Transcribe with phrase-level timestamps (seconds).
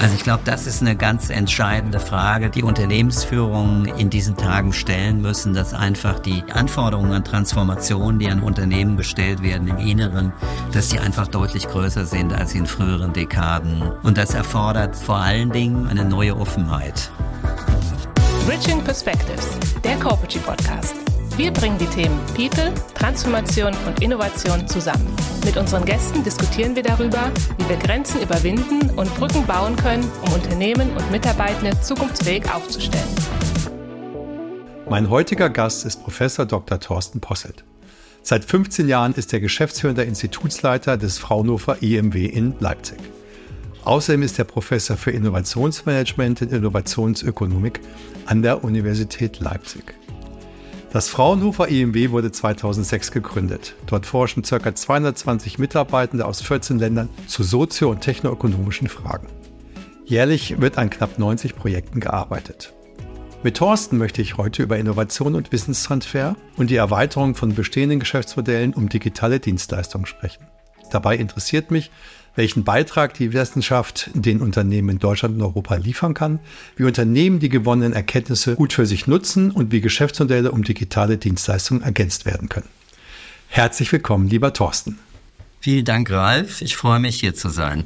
[0.00, 5.22] Also ich glaube, das ist eine ganz entscheidende Frage, die Unternehmensführungen in diesen Tagen stellen
[5.22, 10.32] müssen, dass einfach die Anforderungen an Transformation, die an Unternehmen gestellt werden im Inneren,
[10.72, 13.82] dass die einfach deutlich größer sind als in früheren Dekaden.
[14.02, 17.10] Und das erfordert vor allen Dingen eine neue Offenheit.
[18.46, 21.05] Bridging Perspectives, der Corporate Podcast.
[21.36, 25.06] Wir bringen die Themen People, Transformation und Innovation zusammen.
[25.44, 30.32] Mit unseren Gästen diskutieren wir darüber, wie wir Grenzen überwinden und Brücken bauen können, um
[30.32, 33.04] Unternehmen und Mitarbeitende zukunftsfähig aufzustellen.
[34.88, 36.80] Mein heutiger Gast ist Professor Dr.
[36.80, 37.64] Thorsten Posselt.
[38.22, 42.98] Seit 15 Jahren ist er geschäftsführender Institutsleiter des Fraunhofer IMW in Leipzig.
[43.84, 47.80] Außerdem ist er Professor für Innovationsmanagement und Innovationsökonomik
[48.24, 49.94] an der Universität Leipzig.
[50.92, 53.74] Das Fraunhofer IMW wurde 2006 gegründet.
[53.86, 54.74] Dort forschen ca.
[54.74, 59.26] 220 Mitarbeitende aus 14 Ländern zu sozio- und technoökonomischen Fragen.
[60.04, 62.72] Jährlich wird an knapp 90 Projekten gearbeitet.
[63.42, 68.72] Mit Thorsten möchte ich heute über Innovation und Wissenstransfer und die Erweiterung von bestehenden Geschäftsmodellen
[68.72, 70.46] um digitale Dienstleistungen sprechen.
[70.90, 71.90] Dabei interessiert mich,
[72.36, 76.38] welchen Beitrag die Wissenschaft den Unternehmen in Deutschland und Europa liefern kann,
[76.76, 81.82] wie Unternehmen die gewonnenen Erkenntnisse gut für sich nutzen und wie Geschäftsmodelle um digitale Dienstleistungen
[81.82, 82.68] ergänzt werden können.
[83.48, 84.98] Herzlich willkommen, lieber Thorsten.
[85.60, 86.62] Vielen Dank, Ralf.
[86.62, 87.84] Ich freue mich, hier zu sein.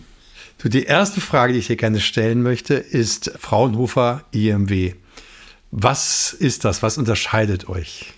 [0.62, 4.94] Die erste Frage, die ich dir gerne stellen möchte, ist Fraunhofer IMW.
[5.70, 6.82] Was ist das?
[6.82, 8.12] Was unterscheidet euch?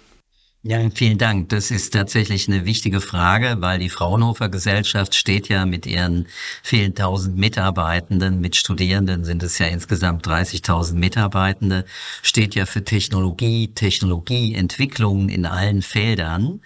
[0.65, 1.49] Ja, vielen Dank.
[1.49, 6.29] Das ist tatsächlich eine wichtige Frage, weil die Fraunhofer Gesellschaft steht ja mit ihren
[6.63, 11.85] vielen tausend Mitarbeitenden, mit Studierenden sind es ja insgesamt 30.000 Mitarbeitende,
[12.23, 16.61] steht ja für Technologie, Technologieentwicklung in allen Feldern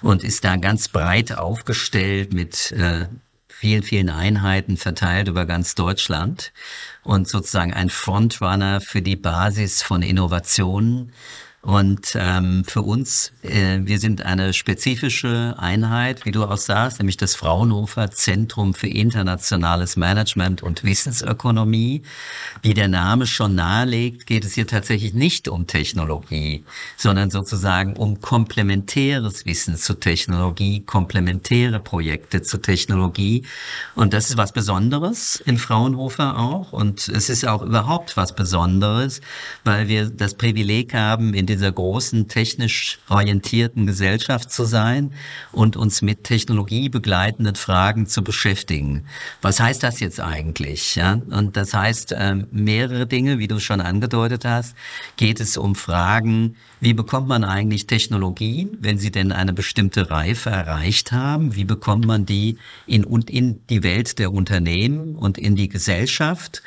[0.00, 3.06] und ist da ganz breit aufgestellt mit äh,
[3.48, 6.54] vielen, vielen Einheiten verteilt über ganz Deutschland
[7.02, 11.12] und sozusagen ein Frontrunner für die Basis von Innovationen
[11.62, 17.16] und ähm, für uns, äh, wir sind eine spezifische Einheit, wie du auch sagst, nämlich
[17.16, 22.02] das Fraunhofer Zentrum für internationales Management und Wissensökonomie.
[22.62, 26.64] Wie der Name schon nahelegt, geht es hier tatsächlich nicht um Technologie,
[26.96, 33.44] sondern sozusagen um komplementäres Wissen zur Technologie, komplementäre Projekte zur Technologie.
[33.94, 36.72] Und das ist was Besonderes in Fraunhofer auch.
[36.72, 39.20] Und es ist auch überhaupt was Besonderes,
[39.62, 45.12] weil wir das Privileg haben, in dieser großen technisch orientierten Gesellschaft zu sein
[45.52, 49.04] und uns mit Technologie begleitenden Fragen zu beschäftigen.
[49.42, 50.96] Was heißt das jetzt eigentlich?
[50.96, 51.20] Ja?
[51.30, 54.74] Und das heißt äh, mehrere Dinge, wie du schon angedeutet hast.
[55.16, 60.50] Geht es um Fragen, wie bekommt man eigentlich Technologien, wenn sie denn eine bestimmte Reife
[60.50, 61.54] erreicht haben?
[61.54, 66.60] Wie bekommt man die in, in die Welt der Unternehmen und in die Gesellschaft?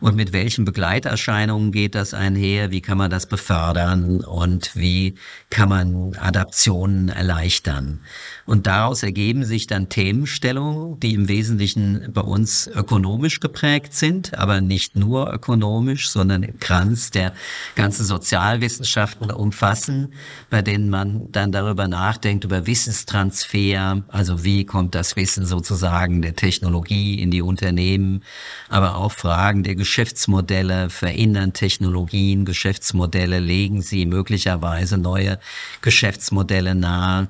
[0.00, 2.70] Und mit welchen Begleiterscheinungen geht das einher?
[2.70, 4.22] Wie kann man das befördern?
[4.22, 5.16] Und wie
[5.50, 8.00] kann man Adaptionen erleichtern?
[8.46, 14.62] Und daraus ergeben sich dann Themenstellungen, die im Wesentlichen bei uns ökonomisch geprägt sind, aber
[14.62, 17.34] nicht nur ökonomisch, sondern im Kranz der
[17.74, 20.12] ganzen Sozialwissenschaften umfassen,
[20.50, 26.36] bei denen man dann darüber nachdenkt, über Wissenstransfer, also wie kommt das Wissen sozusagen der
[26.36, 28.22] Technologie in die Unternehmen,
[28.68, 35.40] aber auch Fragen der Geschäftsmodelle, verändern Technologien, Geschäftsmodelle, legen sie möglicherweise neue
[35.82, 37.28] Geschäftsmodelle nahe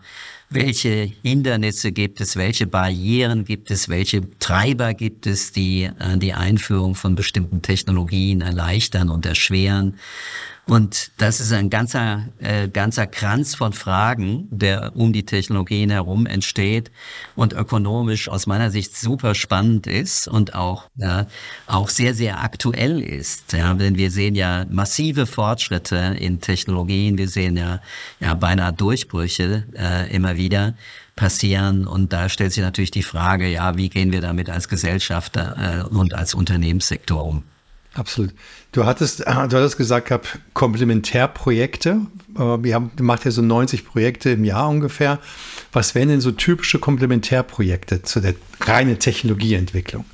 [0.51, 6.33] welche Hindernisse gibt es, welche Barrieren gibt es, welche Treiber gibt es, die äh, die
[6.33, 9.99] Einführung von bestimmten Technologien erleichtern und erschweren.
[10.69, 16.27] Und das ist ein ganzer, äh, ganzer Kranz von Fragen, der um die Technologien herum
[16.27, 16.91] entsteht
[17.35, 21.27] und ökonomisch aus meiner Sicht super spannend ist und auch, ja,
[21.67, 23.55] auch sehr, sehr aktuell ist.
[23.55, 27.81] Ja, denn wir sehen ja massive Fortschritte in Technologien, wir sehen ja,
[28.21, 30.75] ja beinahe Durchbrüche äh, immer wieder
[31.17, 31.87] passieren.
[31.87, 35.95] Und da stellt sich natürlich die Frage, ja, wie gehen wir damit als Gesellschafter äh,
[35.95, 37.43] und als Unternehmenssektor um?
[37.95, 38.35] Absolut.
[38.73, 42.03] Du hattest, du hattest gesagt gehabt, Komplementärprojekte.
[42.37, 45.19] Äh, wir haben, macht ja so 90 Projekte im Jahr ungefähr.
[45.73, 50.05] Was wären denn so typische Komplementärprojekte zu der reinen Technologieentwicklung?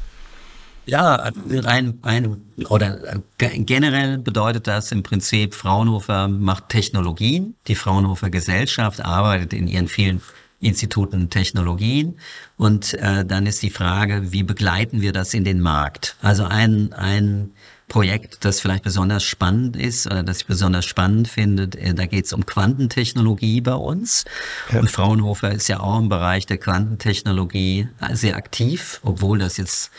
[0.87, 1.31] Ja,
[1.65, 7.55] ein, ein, oder äh, generell bedeutet das im Prinzip, Fraunhofer macht Technologien.
[7.69, 10.21] Die Fraunhofer Gesellschaft arbeitet in ihren vielen
[10.61, 12.19] Instituten Technologien.
[12.57, 16.17] Und äh, dann ist die Frage, wie begleiten wir das in den Markt?
[16.21, 17.51] Also ein, ein
[17.89, 21.65] Projekt, das vielleicht besonders spannend ist oder das ich besonders spannend finde.
[21.79, 24.25] Äh, da geht es um Quantentechnologie bei uns.
[24.73, 24.81] Ja.
[24.81, 29.91] Und Fraunhofer ist ja auch im Bereich der Quantentechnologie sehr aktiv, obwohl das jetzt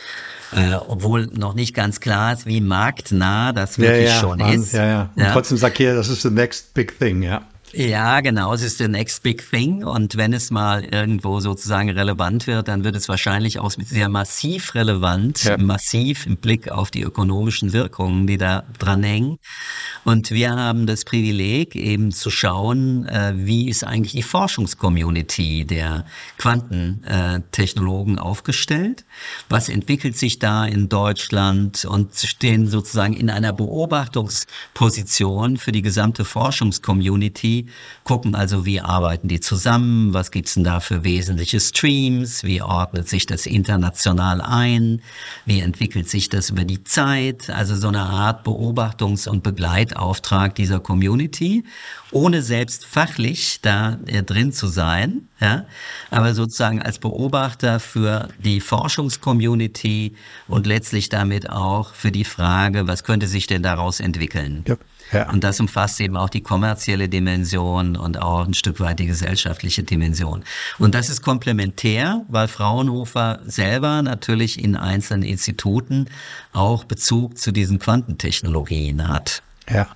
[0.52, 4.54] Äh, obwohl noch nicht ganz klar ist, wie marktnah das wirklich ja, ja, schon Mann,
[4.54, 4.72] ist.
[4.72, 5.10] Ja, ja.
[5.16, 7.42] Und trotzdem sagt jeder, das ist the next big thing, ja.
[7.76, 12.46] Ja, genau, es ist the next big thing und wenn es mal irgendwo sozusagen relevant
[12.46, 15.58] wird, dann wird es wahrscheinlich auch sehr massiv relevant, ja.
[15.58, 19.36] massiv im Blick auf die ökonomischen Wirkungen, die da dran hängen.
[20.04, 26.06] Und wir haben das Privileg, eben zu schauen, äh, wie ist eigentlich die Forschungscommunity der
[26.38, 29.04] Quantentechnologen aufgestellt,
[29.50, 36.24] was entwickelt sich da in Deutschland und stehen sozusagen in einer Beobachtungsposition für die gesamte
[36.24, 37.65] Forschungscommunity,
[38.04, 43.08] gucken also, wie arbeiten die zusammen, was gibt's denn da für wesentliche Streams, wie ordnet
[43.08, 45.02] sich das international ein,
[45.44, 50.80] wie entwickelt sich das über die Zeit, also so eine Art Beobachtungs- und Begleitauftrag dieser
[50.80, 51.64] Community,
[52.12, 55.66] ohne selbst fachlich da äh, drin zu sein, ja,
[56.10, 60.14] aber sozusagen als Beobachter für die Forschungscommunity
[60.48, 64.64] und letztlich damit auch für die Frage, was könnte sich denn daraus entwickeln.
[64.66, 64.76] Ja.
[65.12, 65.30] Ja.
[65.30, 69.82] Und das umfasst eben auch die kommerzielle Dimension und auch ein Stück weit die gesellschaftliche
[69.82, 70.42] Dimension.
[70.78, 76.08] Und das ist komplementär, weil Fraunhofer selber natürlich in einzelnen Instituten
[76.52, 79.42] auch Bezug zu diesen Quantentechnologien hat.
[79.68, 79.88] Ja,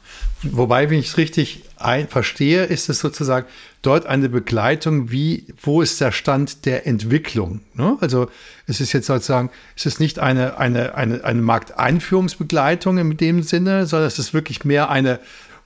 [0.42, 3.46] wobei, wenn ich es richtig ein verstehe, ist es sozusagen
[3.82, 7.60] dort eine Begleitung, wie, wo ist der Stand der Entwicklung?
[7.74, 7.96] Ne?
[8.00, 8.28] Also
[8.66, 13.86] es ist jetzt sozusagen, es ist nicht eine, eine, eine, eine Markteinführungsbegleitung in dem Sinne,
[13.86, 15.20] sondern es ist wirklich mehr eine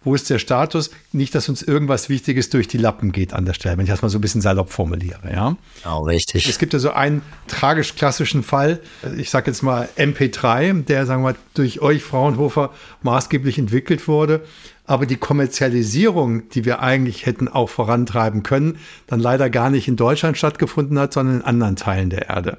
[0.05, 0.91] wo ist der Status?
[1.12, 4.03] Nicht, dass uns irgendwas Wichtiges durch die Lappen geht an der Stelle, wenn ich das
[4.03, 5.33] mal so ein bisschen salopp formuliere.
[5.33, 5.56] Ja,
[5.87, 6.49] oh, richtig.
[6.49, 8.81] Es gibt ja so einen tragisch klassischen Fall,
[9.17, 12.71] ich sage jetzt mal MP3, der, sagen wir mal, durch euch Fraunhofer
[13.03, 14.45] maßgeblich entwickelt wurde,
[14.87, 19.97] aber die Kommerzialisierung, die wir eigentlich hätten auch vorantreiben können, dann leider gar nicht in
[19.97, 22.59] Deutschland stattgefunden hat, sondern in anderen Teilen der Erde.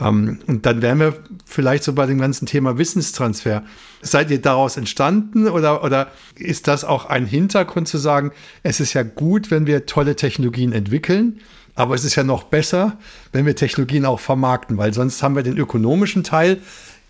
[0.00, 3.62] Ähm, und dann wären wir vielleicht so bei dem ganzen Thema Wissenstransfer.
[4.00, 8.94] Seid ihr daraus entstanden oder, oder ist das auch ein Hintergrund zu sagen, es ist
[8.94, 11.40] ja gut, wenn wir tolle Technologien entwickeln,
[11.74, 12.98] aber es ist ja noch besser,
[13.32, 16.58] wenn wir Technologien auch vermarkten, weil sonst haben wir den ökonomischen Teil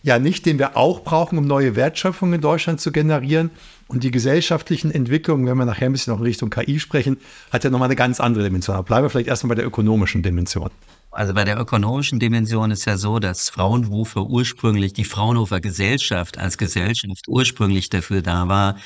[0.03, 3.51] ja nicht, den wir auch brauchen, um neue Wertschöpfung in Deutschland zu generieren.
[3.89, 7.19] Und die gesellschaftlichen Entwicklungen, wenn wir nachher ein bisschen noch in Richtung KI sprechen,
[7.51, 8.75] hat ja nochmal eine ganz andere Dimension.
[8.75, 10.71] Aber bleiben wir vielleicht erstmal bei der ökonomischen Dimension.
[11.13, 16.57] Also bei der ökonomischen Dimension ist ja so, dass Fraunhofer ursprünglich, die Fraunhofer Gesellschaft als
[16.57, 18.77] Gesellschaft ursprünglich dafür da war,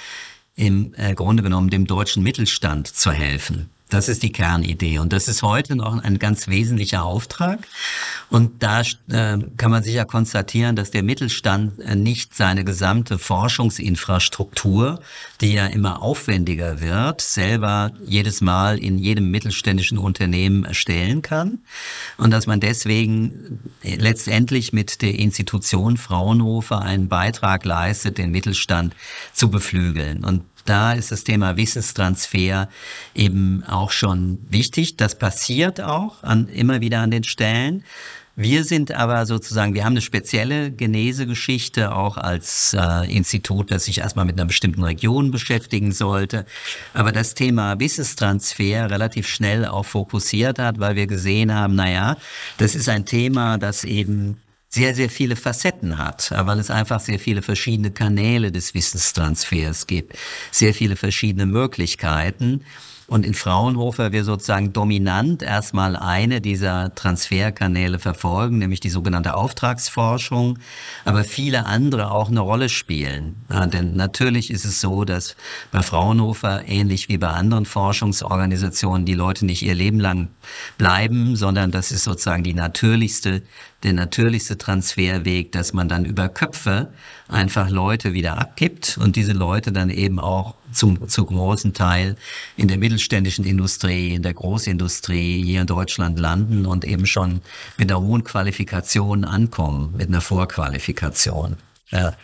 [0.57, 3.71] im äh, Grunde genommen dem deutschen Mittelstand zu helfen.
[3.89, 7.61] Das ist die Kernidee und das ist heute noch ein ganz wesentlicher Auftrag.
[8.29, 14.99] Und da äh, kann man sicher konstatieren, dass der Mittelstand äh, nicht seine gesamte Forschungsinfrastruktur,
[15.41, 21.61] die ja immer aufwendiger wird, selber jedes Mal in jedem mittelständischen Unternehmen erstellen kann.
[22.19, 28.97] Und dass man deswegen äh, letztendlich mit der Institution Fraunhofer einen Beitrag leistet, den Mittelstand
[29.33, 30.25] zu beflügeln.
[30.25, 32.69] Und da ist das Thema Wissenstransfer
[33.15, 34.97] eben auch schon wichtig.
[34.97, 37.85] Das passiert auch an, immer wieder an den Stellen.
[38.39, 44.01] Wir sind aber sozusagen, wir haben eine spezielle Genesegeschichte auch als äh, Institut, das sich
[44.01, 46.45] erstmal mit einer bestimmten Region beschäftigen sollte,
[46.93, 52.17] aber das Thema Wissenstransfer relativ schnell auch fokussiert hat, weil wir gesehen haben, na ja,
[52.59, 54.37] das ist ein Thema, das eben
[54.77, 60.19] sehr, sehr viele Facetten hat, weil es einfach sehr viele verschiedene Kanäle des Wissenstransfers gibt,
[60.51, 62.61] sehr viele verschiedene Möglichkeiten.
[63.09, 70.59] Und in Fraunhofer wir sozusagen dominant erstmal eine dieser Transferkanäle verfolgen, nämlich die sogenannte Auftragsforschung,
[71.05, 73.37] aber viele andere auch eine Rolle spielen.
[73.49, 75.37] Ja, denn natürlich ist es so, dass
[75.71, 80.29] bei Fraunhofer, ähnlich wie bei anderen Forschungsorganisationen, die Leute nicht ihr Leben lang
[80.77, 83.43] bleiben, sondern das ist sozusagen die natürlichste
[83.83, 86.93] der natürlichste Transferweg, dass man dann über Köpfe
[87.29, 92.17] einfach Leute wieder abgibt und diese Leute dann eben auch zum, zu großen Teil
[92.57, 97.41] in der mittelständischen Industrie, in der Großindustrie hier in Deutschland landen und eben schon
[97.77, 101.57] mit einer hohen Qualifikation ankommen, mit einer Vorqualifikation.
[101.91, 102.15] Ja.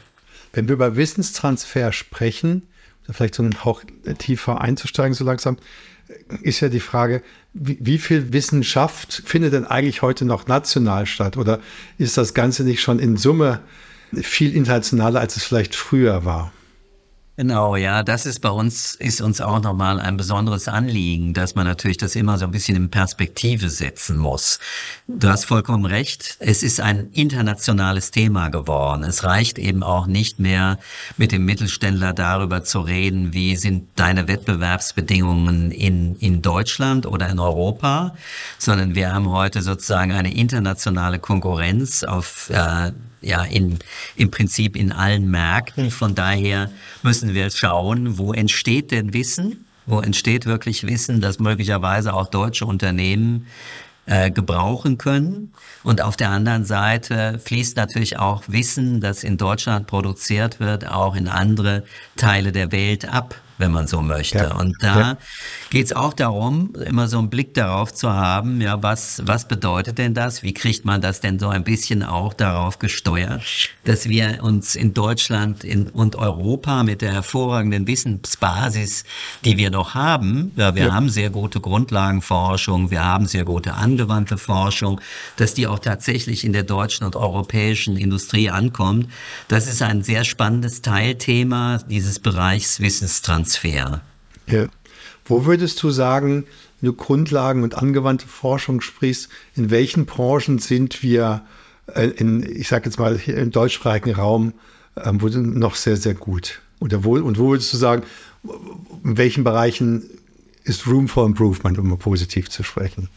[0.52, 2.62] Wenn wir über Wissenstransfer sprechen,
[3.10, 3.82] vielleicht so einen Hauch
[4.18, 5.56] tiefer einzusteigen so langsam,
[6.42, 7.22] ist ja die Frage,
[7.54, 11.36] wie, wie viel Wissenschaft findet denn eigentlich heute noch national statt?
[11.36, 11.60] Oder
[11.98, 13.60] ist das Ganze nicht schon in Summe
[14.14, 16.52] viel internationaler, als es vielleicht früher war?
[17.42, 21.66] Genau, ja, das ist bei uns, ist uns auch nochmal ein besonderes Anliegen, dass man
[21.66, 24.60] natürlich das immer so ein bisschen in Perspektive setzen muss.
[25.08, 26.36] Du hast vollkommen recht.
[26.38, 29.02] Es ist ein internationales Thema geworden.
[29.02, 30.78] Es reicht eben auch nicht mehr
[31.16, 37.40] mit dem Mittelständler darüber zu reden, wie sind deine Wettbewerbsbedingungen in, in Deutschland oder in
[37.40, 38.14] Europa,
[38.58, 43.78] sondern wir haben heute sozusagen eine internationale Konkurrenz auf äh, ja in,
[44.16, 45.90] im Prinzip in allen Märkten.
[45.90, 46.70] Von daher
[47.02, 49.64] müssen wir schauen, wo entsteht denn Wissen?
[49.86, 53.46] Wo entsteht wirklich Wissen, das möglicherweise auch deutsche Unternehmen
[54.06, 55.52] äh, gebrauchen können.
[55.82, 61.14] Und auf der anderen Seite fließt natürlich auch Wissen, das in Deutschland produziert wird, auch
[61.16, 61.84] in andere
[62.16, 64.38] Teile der Welt ab wenn man so möchte.
[64.38, 64.56] Ja.
[64.56, 65.18] Und da ja.
[65.70, 69.98] geht es auch darum, immer so einen Blick darauf zu haben, ja, was, was bedeutet
[69.98, 70.42] denn das?
[70.42, 73.42] Wie kriegt man das denn so ein bisschen auch darauf gesteuert,
[73.84, 79.04] dass wir uns in Deutschland in, und Europa mit der hervorragenden Wissensbasis,
[79.44, 80.92] die wir noch haben, ja, wir ja.
[80.92, 85.00] haben sehr gute Grundlagenforschung, wir haben sehr gute angewandte Forschung,
[85.36, 89.08] dass die auch tatsächlich in der deutschen und europäischen Industrie ankommt.
[89.46, 93.51] Das ist ein sehr spannendes Teilthema dieses Bereichs Wissenstransfer.
[93.52, 94.00] Transfer.
[94.46, 94.66] Ja.
[95.24, 96.44] Wo würdest du sagen,
[96.80, 101.42] wenn du Grundlagen und angewandte Forschung sprichst, in welchen Branchen sind wir
[101.86, 104.52] äh, in, ich sage jetzt mal, im deutschsprachigen Raum
[104.96, 105.18] ähm,
[105.58, 106.60] noch sehr, sehr gut?
[106.80, 108.02] Oder wo, und wo würdest du sagen,
[109.04, 110.02] in welchen Bereichen
[110.64, 113.08] ist Room for Improvement, um mal positiv zu sprechen?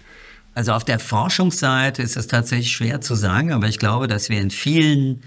[0.54, 4.40] Also auf der Forschungsseite ist es tatsächlich schwer zu sagen, aber ich glaube, dass wir
[4.40, 5.22] in vielen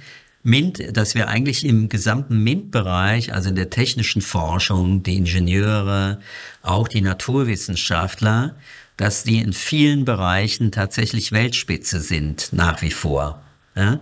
[0.49, 6.21] MINT, dass wir eigentlich im gesamten MINT-Bereich, also in der technischen Forschung, die Ingenieure,
[6.63, 8.57] auch die Naturwissenschaftler,
[8.97, 13.43] dass die in vielen Bereichen tatsächlich Weltspitze sind, nach wie vor.
[13.77, 14.01] Ja?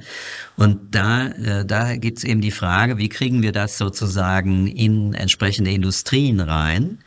[0.56, 5.14] Und da, äh, da gibt es eben die Frage, wie kriegen wir das sozusagen in
[5.14, 6.98] entsprechende Industrien rein?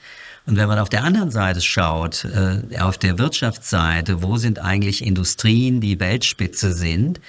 [0.46, 5.06] Und wenn man auf der anderen Seite schaut, äh, auf der Wirtschaftsseite, wo sind eigentlich
[5.06, 7.20] Industrien, die Weltspitze sind,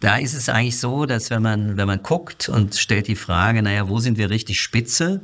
[0.00, 3.62] da ist es eigentlich so, dass wenn man, wenn man guckt und stellt die Frage,
[3.62, 5.20] naja, wo sind wir richtig spitze?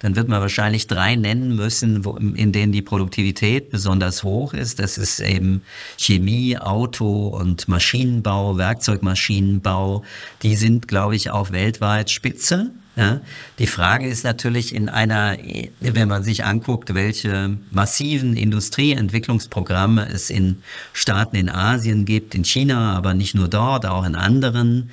[0.00, 4.78] Dann wird man wahrscheinlich drei nennen müssen, wo, in denen die Produktivität besonders hoch ist.
[4.78, 5.62] Das ist eben
[5.98, 10.04] Chemie, Auto und Maschinenbau, Werkzeugmaschinenbau.
[10.42, 12.70] Die sind, glaube ich, auch weltweit spitze.
[12.98, 13.20] Ja,
[13.60, 15.36] die Frage ist natürlich in einer,
[15.78, 22.96] wenn man sich anguckt, welche massiven Industrieentwicklungsprogramme es in Staaten in Asien gibt, in China,
[22.96, 24.90] aber nicht nur dort, auch in anderen,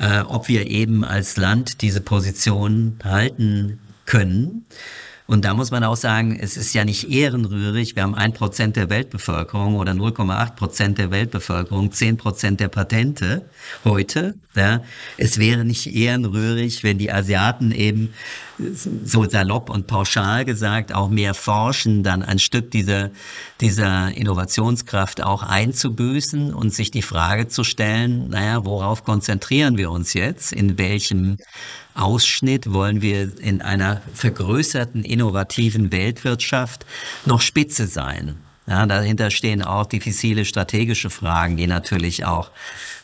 [0.00, 4.66] äh, ob wir eben als Land diese Position halten können.
[5.26, 7.96] Und da muss man auch sagen, es ist ja nicht ehrenrührig.
[7.96, 13.48] Wir haben ein Prozent der Weltbevölkerung oder 0,8 Prozent der Weltbevölkerung, zehn Prozent der Patente
[13.84, 14.34] heute.
[14.54, 14.82] Ja.
[15.16, 18.12] Es wäre nicht ehrenrührig, wenn die Asiaten eben
[18.58, 23.10] so salopp und pauschal gesagt auch mehr forschen, dann ein Stück dieser,
[23.60, 30.14] dieser Innovationskraft auch einzubüßen und sich die Frage zu stellen, naja, worauf konzentrieren wir uns
[30.14, 30.52] jetzt?
[30.52, 31.38] In welchem
[31.94, 36.86] Ausschnitt wollen wir in einer vergrößerten innovativen Weltwirtschaft
[37.26, 38.36] noch Spitze sein.
[38.66, 42.50] Ja, dahinter stehen auch diffizile strategische Fragen, die natürlich auch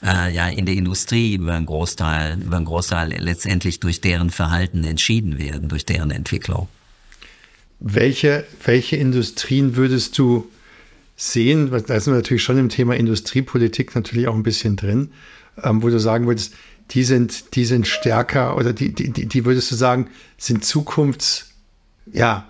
[0.03, 4.85] äh, ja in der Industrie über einen Großteil, über einen Großteil letztendlich durch deren Verhalten
[4.85, 6.69] entschieden werden, durch deren Entwicklung.
[7.79, 10.51] Welche, welche Industrien würdest du
[11.17, 11.71] sehen?
[11.71, 15.11] Da sind wir natürlich schon im Thema Industriepolitik natürlich auch ein bisschen drin,
[15.63, 16.55] ähm, wo du sagen würdest,
[16.93, 21.51] die sind, die sind stärker oder die, die, die würdest du sagen, sind zukunfts,
[22.13, 22.49] ja,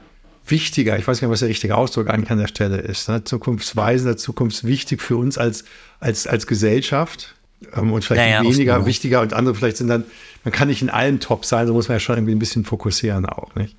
[0.50, 3.24] wichtiger, ich weiß gar nicht, was der richtige Ausdruck eigentlich an der Stelle ist, ne?
[3.24, 5.64] zukunftsweisender, zukunftswichtig für uns als,
[6.00, 7.34] als, als Gesellschaft
[7.74, 10.04] ähm, und vielleicht ja, ja, weniger wichtiger und andere vielleicht sind dann,
[10.44, 12.64] man kann nicht in allem top sein, so muss man ja schon irgendwie ein bisschen
[12.64, 13.76] fokussieren auch, nicht?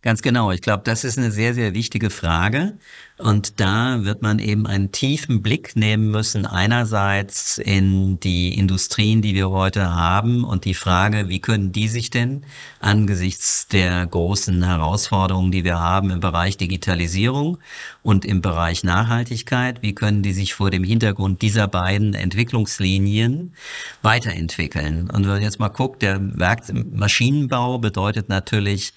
[0.00, 0.52] Ganz genau.
[0.52, 2.78] Ich glaube, das ist eine sehr, sehr wichtige Frage.
[3.18, 9.34] Und da wird man eben einen tiefen Blick nehmen müssen, einerseits in die Industrien, die
[9.34, 12.44] wir heute haben und die Frage, wie können die sich denn
[12.78, 17.58] angesichts der großen Herausforderungen, die wir haben im Bereich Digitalisierung
[18.04, 23.52] und im Bereich Nachhaltigkeit, wie können die sich vor dem Hintergrund dieser beiden Entwicklungslinien
[24.02, 25.10] weiterentwickeln?
[25.10, 28.92] Und wenn man jetzt mal guckt, der Werk Maschinenbau bedeutet natürlich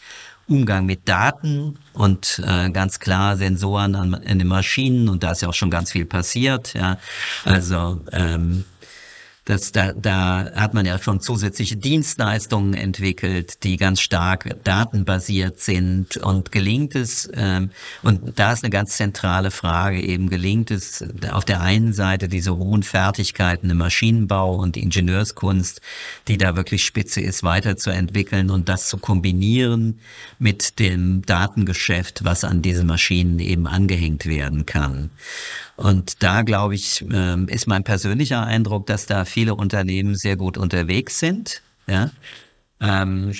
[0.47, 5.41] Umgang mit Daten und äh, ganz klar Sensoren an, an den Maschinen und da ist
[5.41, 6.73] ja auch schon ganz viel passiert.
[6.73, 6.97] Ja,
[7.45, 8.65] also ähm,
[9.45, 16.17] das, da, da hat man ja schon zusätzliche Dienstleistungen entwickelt, die ganz stark datenbasiert sind.
[16.17, 17.71] Und gelingt es, ähm,
[18.03, 22.55] und da ist eine ganz zentrale Frage eben, gelingt es auf der einen Seite diese
[22.55, 25.81] hohen Fertigkeiten im Maschinenbau und Ingenieurskunst,
[26.27, 29.99] die da wirklich spitze ist, weiterzuentwickeln und das zu kombinieren
[30.37, 35.09] mit dem Datengeschäft, was an diese Maschinen eben angehängt werden kann.
[35.81, 40.57] Und da, glaube ich, ähm, ist mein persönlicher Eindruck, dass da viele Unternehmen sehr gut
[40.57, 41.61] unterwegs sind.
[41.87, 42.11] Ja.
[42.79, 43.31] Ähm,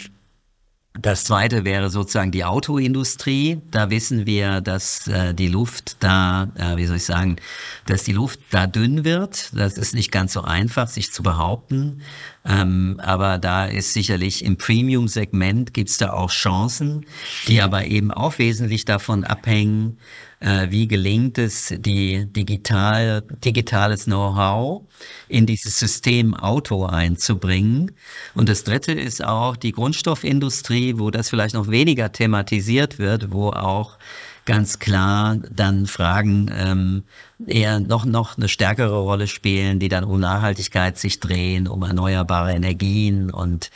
[1.00, 3.62] Das zweite wäre sozusagen die Autoindustrie.
[3.72, 7.38] Da wissen wir, dass äh, die Luft da, äh, wie soll ich sagen,
[7.86, 9.52] dass die Luft da dünn wird.
[9.56, 12.02] Das ist nicht ganz so einfach, sich zu behaupten.
[12.44, 17.06] Ähm, aber da ist sicherlich im Premium-Segment gibt's da auch Chancen,
[17.48, 20.00] die aber eben auch wesentlich davon abhängen,
[20.40, 24.82] äh, wie gelingt es, die digital, digitales Know-how
[25.28, 27.92] in dieses System Auto einzubringen.
[28.34, 33.50] Und das Dritte ist auch die Grundstoffindustrie, wo das vielleicht noch weniger thematisiert wird, wo
[33.50, 34.00] auch
[34.46, 37.04] ganz klar dann Fragen ähm,
[37.46, 42.54] eher noch, noch eine stärkere Rolle spielen, die dann um Nachhaltigkeit sich drehen, um erneuerbare
[42.54, 43.70] Energien und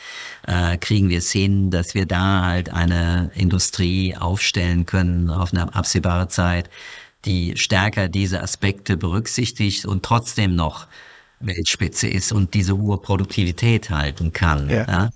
[0.46, 5.74] äh, kriegen wir es hin, dass wir da halt eine Industrie aufstellen können auf eine
[5.74, 6.68] absehbare Zeit,
[7.24, 10.86] die stärker diese Aspekte berücksichtigt und trotzdem noch
[11.40, 14.70] Weltspitze ist und diese hohe Produktivität halten kann.
[14.70, 14.86] Ja.
[14.86, 15.10] ja?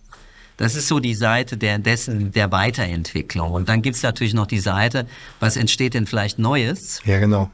[0.60, 3.52] Das ist so die Seite der, dessen, der Weiterentwicklung.
[3.52, 5.06] Und dann gibt's natürlich noch die Seite,
[5.40, 7.00] was entsteht denn vielleicht Neues?
[7.06, 7.50] Ja, genau.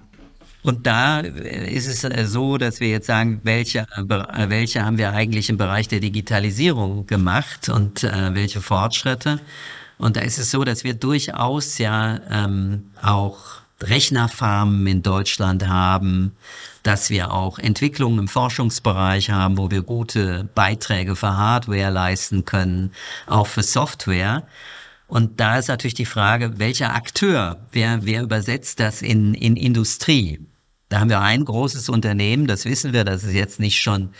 [0.64, 5.12] Und da ist es äh, so, dass wir jetzt sagen, welche, äh, welche haben wir
[5.12, 9.38] eigentlich im Bereich der Digitalisierung gemacht und äh, welche Fortschritte.
[9.98, 13.38] Und da ist es so, dass wir durchaus ja ähm, auch
[13.80, 16.32] Rechnerfarmen in Deutschland haben,
[16.87, 22.93] dass wir auch Entwicklungen im Forschungsbereich haben, wo wir gute Beiträge für Hardware leisten können,
[23.26, 24.45] auch für Software.
[25.09, 30.38] Und da ist natürlich die Frage, welcher Akteur, wer, wer übersetzt das in, in Industrie?
[30.88, 34.11] Da haben wir ein großes Unternehmen, das wissen wir, das ist jetzt nicht schon,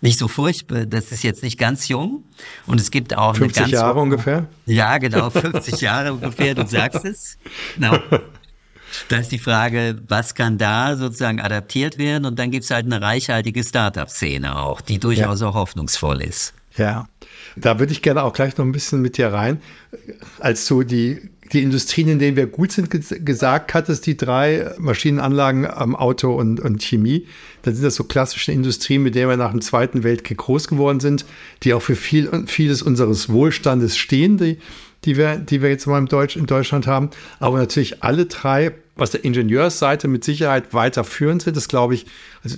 [0.00, 2.24] nicht so furchtbar, das ist jetzt nicht ganz jung.
[2.66, 4.46] Und es gibt auch 50 eine ganz, Jahre ungefähr?
[4.66, 7.38] Ja, genau, 50 Jahre ungefähr, du sagst es.
[7.76, 7.96] Genau.
[9.08, 12.24] Da ist die Frage, was kann da sozusagen adaptiert werden?
[12.24, 15.48] Und dann gibt es halt eine reichhaltige Startup-Szene auch, die durchaus ja.
[15.48, 16.54] auch hoffnungsvoll ist.
[16.76, 17.08] Ja,
[17.56, 19.60] da würde ich gerne auch gleich noch ein bisschen mit dir rein.
[20.38, 21.20] Als du die,
[21.52, 26.60] die Industrien, in denen wir gut sind, gesagt hattest, die drei Maschinenanlagen am Auto und,
[26.60, 27.26] und Chemie,
[27.62, 31.00] dann sind das so klassische Industrien, mit denen wir nach dem Zweiten Weltkrieg groß geworden
[31.00, 31.24] sind,
[31.64, 34.58] die auch für viel, vieles unseres Wohlstandes stehen, die,
[35.04, 37.10] die wir, die wir jetzt mal im Deutsch, in Deutschland haben.
[37.40, 42.06] Aber natürlich alle drei, was der Ingenieursseite mit Sicherheit weiterführend sind, das glaube ich,
[42.42, 42.56] also,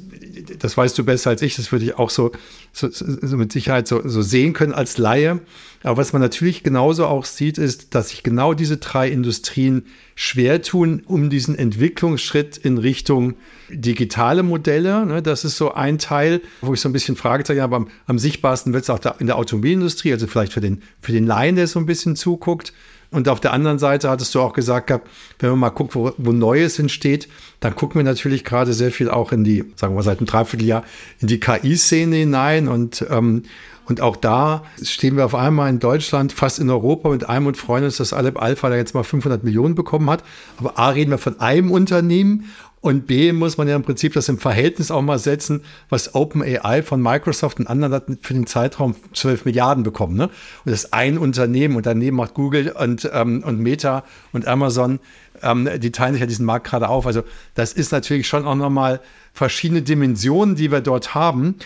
[0.58, 2.32] das weißt du besser als ich, das würde ich auch so,
[2.72, 5.40] so, so mit Sicherheit so, so sehen können als Laie.
[5.82, 10.60] Aber was man natürlich genauso auch sieht, ist, dass sich genau diese drei Industrien schwer
[10.60, 13.34] tun, um diesen Entwicklungsschritt in Richtung
[13.70, 15.06] digitale Modelle.
[15.06, 17.76] Ne, das ist so ein Teil, wo ich so ein bisschen Fragezeichen habe.
[17.76, 21.26] Am, am sichtbarsten wird es auch in der Automobilindustrie, also vielleicht für den, für den
[21.26, 22.72] Laien, der so ein bisschen zuguckt.
[23.10, 25.08] Und auf der anderen Seite hattest du auch gesagt gehabt,
[25.40, 29.10] wenn man mal guckt, wo, wo Neues entsteht, dann gucken wir natürlich gerade sehr viel
[29.10, 30.84] auch in die, sagen wir seit einem Dreivierteljahr,
[31.20, 32.68] in die KI-Szene hinein.
[32.68, 33.42] Und ähm,
[33.90, 37.08] und auch da stehen wir auf einmal in Deutschland, fast in Europa.
[37.08, 40.22] Mit einem und freuen uns, dass Alep Alpha da jetzt mal 500 Millionen bekommen hat.
[40.58, 42.44] Aber A, reden wir von einem Unternehmen
[42.82, 46.82] und B, muss man ja im Prinzip das im Verhältnis auch mal setzen, was OpenAI
[46.82, 50.16] von Microsoft und anderen hat für den Zeitraum 12 Milliarden bekommen.
[50.16, 50.24] Ne?
[50.24, 50.32] Und
[50.64, 54.98] das ist ein Unternehmen und daneben macht Google und, ähm, und Meta und Amazon,
[55.42, 57.06] ähm, die teilen sich ja diesen Markt gerade auf.
[57.06, 57.22] Also
[57.54, 59.00] das ist natürlich schon auch nochmal
[59.34, 61.56] verschiedene Dimensionen, die wir dort haben.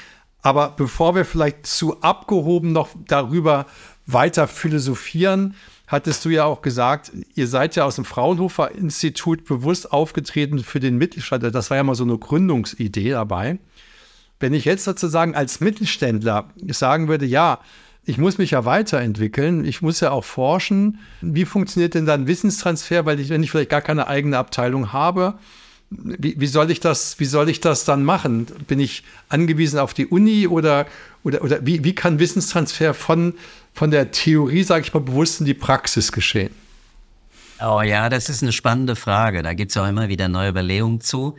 [0.42, 3.66] Aber bevor wir vielleicht zu abgehoben noch darüber
[4.06, 5.54] weiter philosophieren,
[5.86, 10.80] hattest du ja auch gesagt, ihr seid ja aus dem Fraunhofer Institut bewusst aufgetreten für
[10.80, 11.42] den Mittelstand.
[11.54, 13.58] Das war ja mal so eine Gründungsidee dabei.
[14.40, 17.60] Wenn ich jetzt sozusagen als Mittelständler sagen würde, ja,
[18.06, 23.06] ich muss mich ja weiterentwickeln, ich muss ja auch forschen, wie funktioniert denn dann Wissenstransfer,
[23.06, 25.38] weil ich, wenn ich vielleicht gar keine eigene Abteilung habe,
[25.90, 28.46] wie, wie, soll ich das, wie soll ich das dann machen?
[28.66, 30.86] Bin ich angewiesen auf die Uni oder,
[31.22, 33.34] oder, oder wie, wie kann Wissenstransfer von,
[33.74, 36.54] von der Theorie, sage ich mal, bewusst in die Praxis geschehen?
[37.60, 39.42] Oh ja, das ist eine spannende Frage.
[39.42, 41.36] Da gibt es auch immer wieder neue Überlegungen zu.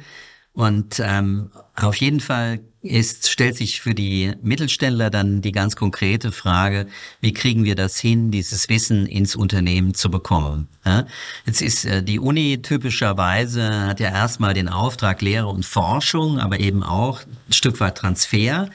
[0.53, 6.31] Und ähm, auf jeden Fall ist, stellt sich für die Mittelständler dann die ganz konkrete
[6.31, 6.87] Frage,
[7.19, 10.69] wie kriegen wir das hin, dieses Wissen ins Unternehmen zu bekommen?
[10.85, 11.05] Ja?
[11.45, 16.59] Jetzt ist äh, die Uni typischerweise, hat ja erstmal den Auftrag Lehre und Forschung, aber
[16.59, 18.69] eben auch ein Stück weit Transfer.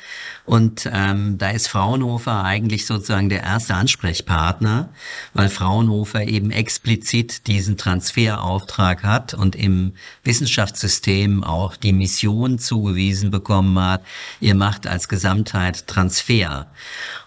[0.51, 4.89] Und ähm, da ist Fraunhofer eigentlich sozusagen der erste Ansprechpartner,
[5.33, 9.93] weil Fraunhofer eben explizit diesen Transferauftrag hat und im
[10.25, 14.03] Wissenschaftssystem auch die Mission zugewiesen bekommen hat,
[14.41, 16.67] ihr macht als Gesamtheit Transfer.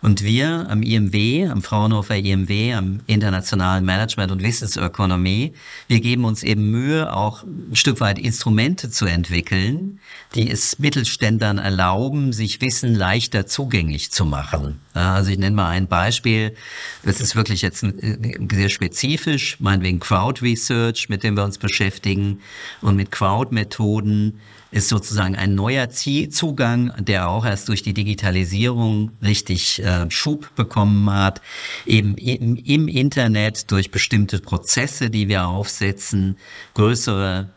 [0.02, 5.54] Und wir am IMW, am Fraunhofer IMW, am Internationalen Management und Wissensökonomie,
[5.88, 10.02] wir geben uns eben Mühe, auch ein Stück weit Instrumente zu entwickeln,
[10.36, 14.80] die es Mittelständlern erlauben, sich Wissen leichter zugänglich zu machen.
[14.94, 16.56] Also ich nenne mal ein Beispiel.
[17.04, 17.86] Das ist wirklich jetzt
[18.52, 22.42] sehr spezifisch, meinetwegen Crowd Research, mit dem wir uns beschäftigen.
[22.82, 24.40] Und mit Crowd-Methoden
[24.72, 31.08] ist sozusagen ein neuer Zugang, der auch erst durch die Digitalisierung richtig äh, Schub bekommen
[31.12, 31.42] hat,
[31.86, 36.38] eben im Internet durch bestimmte Prozesse, die wir aufsetzen,
[36.74, 37.50] größere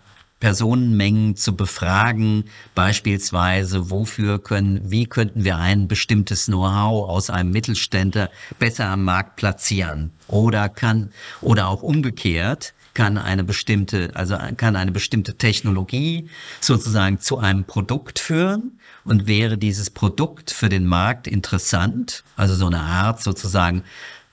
[0.46, 2.44] Personenmengen zu befragen,
[2.76, 8.30] beispielsweise, wofür können, wie könnten wir ein bestimmtes Know-how aus einem Mittelständler
[8.60, 10.12] besser am Markt platzieren?
[10.28, 16.30] Oder kann, oder auch umgekehrt, kann eine bestimmte, also kann eine bestimmte Technologie
[16.60, 22.66] sozusagen zu einem Produkt führen und wäre dieses Produkt für den Markt interessant, also so
[22.66, 23.82] eine Art sozusagen,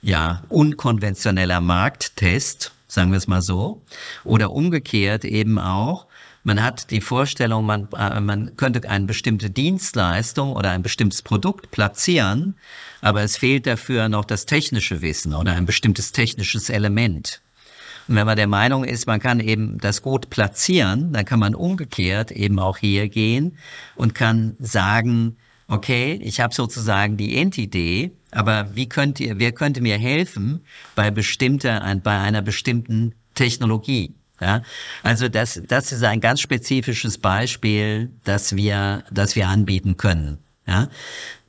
[0.00, 3.82] ja, unkonventioneller Markttest, sagen wir es mal so.
[4.24, 6.06] Oder umgekehrt eben auch,
[6.44, 11.70] man hat die Vorstellung, man, äh, man könnte eine bestimmte Dienstleistung oder ein bestimmtes Produkt
[11.70, 12.54] platzieren,
[13.00, 17.40] aber es fehlt dafür noch das technische Wissen oder ein bestimmtes technisches Element.
[18.06, 21.54] Und wenn man der Meinung ist, man kann eben das gut platzieren, dann kann man
[21.54, 23.56] umgekehrt eben auch hier gehen
[23.96, 29.80] und kann sagen, okay, ich habe sozusagen die Endidee, aber wie könnt ihr, wer könnte
[29.80, 30.60] mir helfen
[30.94, 34.14] bei bestimmter, bei einer bestimmten Technologie?
[34.40, 34.62] Ja,
[35.02, 40.38] also das, das ist ein ganz spezifisches Beispiel, das wir, das wir anbieten können.
[40.66, 40.88] Ja,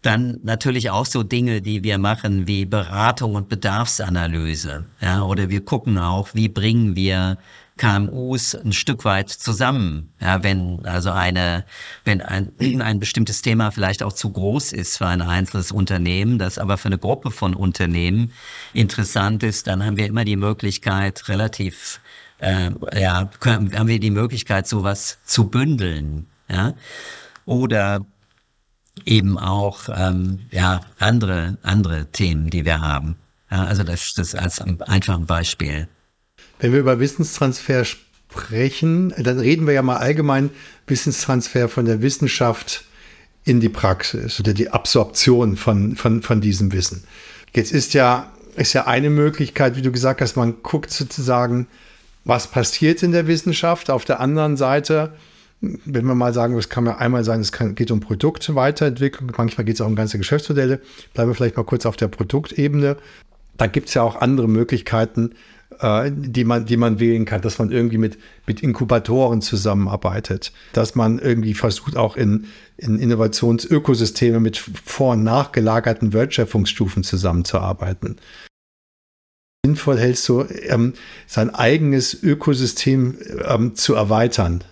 [0.02, 4.86] dann natürlich auch so Dinge, die wir machen, wie Beratung und Bedarfsanalyse.
[5.02, 7.38] Ja, oder wir gucken auch, wie bringen wir
[7.78, 10.14] KMUs ein Stück weit zusammen.
[10.22, 11.66] Ja, wenn also eine,
[12.06, 16.58] wenn ein, ein bestimmtes Thema vielleicht auch zu groß ist für ein einzelnes Unternehmen, das
[16.58, 18.32] aber für eine Gruppe von Unternehmen
[18.74, 22.00] interessant ist, dann haben wir immer die Möglichkeit, relativ,
[22.40, 26.28] äh, ja, können, haben wir die Möglichkeit, sowas zu bündeln.
[26.48, 26.74] Ja,
[27.46, 28.06] oder
[29.04, 33.18] eben auch ähm, ja andere andere Themen, die wir haben.
[33.52, 34.78] Ja, also das, das als ein
[35.26, 35.90] Beispiel.
[36.60, 40.50] Wenn wir über Wissenstransfer sprechen, dann reden wir ja mal allgemein
[40.88, 42.86] Wissenstransfer von der Wissenschaft
[43.44, 47.04] in die Praxis oder die Absorption von, von, von diesem Wissen.
[47.54, 51.68] Jetzt ist ja, ist ja eine Möglichkeit, wie du gesagt hast, man guckt sozusagen,
[52.26, 53.90] was passiert in der Wissenschaft.
[53.90, 55.14] Auf der anderen Seite,
[55.62, 59.66] wenn wir mal sagen, es kann ja einmal sein, es kann, geht um Produktweiterentwicklung, manchmal
[59.66, 60.82] geht es auch um ganze Geschäftsmodelle.
[61.14, 62.98] Bleiben wir vielleicht mal kurz auf der Produktebene.
[63.58, 65.32] Da gibt es ja auch andere Möglichkeiten,
[65.80, 70.96] äh, die, man, die man wählen kann, dass man irgendwie mit, mit Inkubatoren zusammenarbeitet, dass
[70.96, 72.46] man irgendwie versucht, auch in,
[72.78, 78.18] in Innovationsökosysteme mit vor- und nachgelagerten Wertschöpfungsstufen zusammenzuarbeiten.
[79.66, 80.94] Sinnvoll hältst du, ähm,
[81.26, 84.64] sein eigenes Ökosystem ähm, zu erweitern?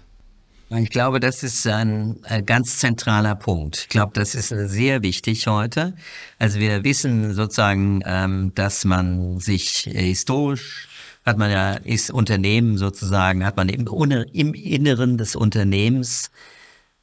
[0.70, 3.78] Ich glaube, das ist ein, ganz zentraler Punkt.
[3.78, 5.94] Ich glaube, das ist sehr wichtig heute.
[6.40, 10.88] Also wir wissen sozusagen, ähm, dass man sich historisch
[11.26, 16.32] hat man ja, ist Unternehmen sozusagen, hat man im, Inneren des Unternehmens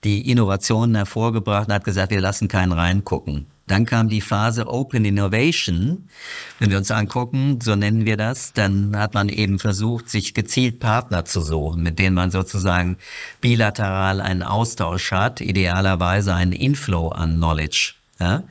[0.04, 3.46] die Innovationen hervorgebracht und hat gesagt, wir lassen keinen reingucken.
[3.66, 6.08] Dann kam die Phase Open Innovation.
[6.58, 10.80] Wenn wir uns angucken, so nennen wir das, dann hat man eben versucht, sich gezielt
[10.80, 12.96] Partner zu suchen, mit denen man sozusagen
[13.40, 17.94] bilateral einen Austausch hat, idealerweise einen Inflow an Knowledge.
[18.18, 18.42] Ja?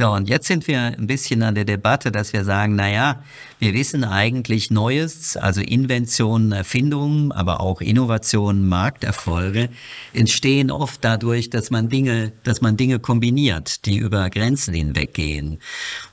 [0.00, 3.22] So, und jetzt sind wir ein bisschen an der Debatte, dass wir sagen, na ja,
[3.58, 9.68] wir wissen eigentlich Neues, also Inventionen, Erfindungen, aber auch Innovationen, Markterfolge
[10.14, 15.58] entstehen oft dadurch, dass man Dinge, dass man Dinge kombiniert, die über Grenzen hinweggehen.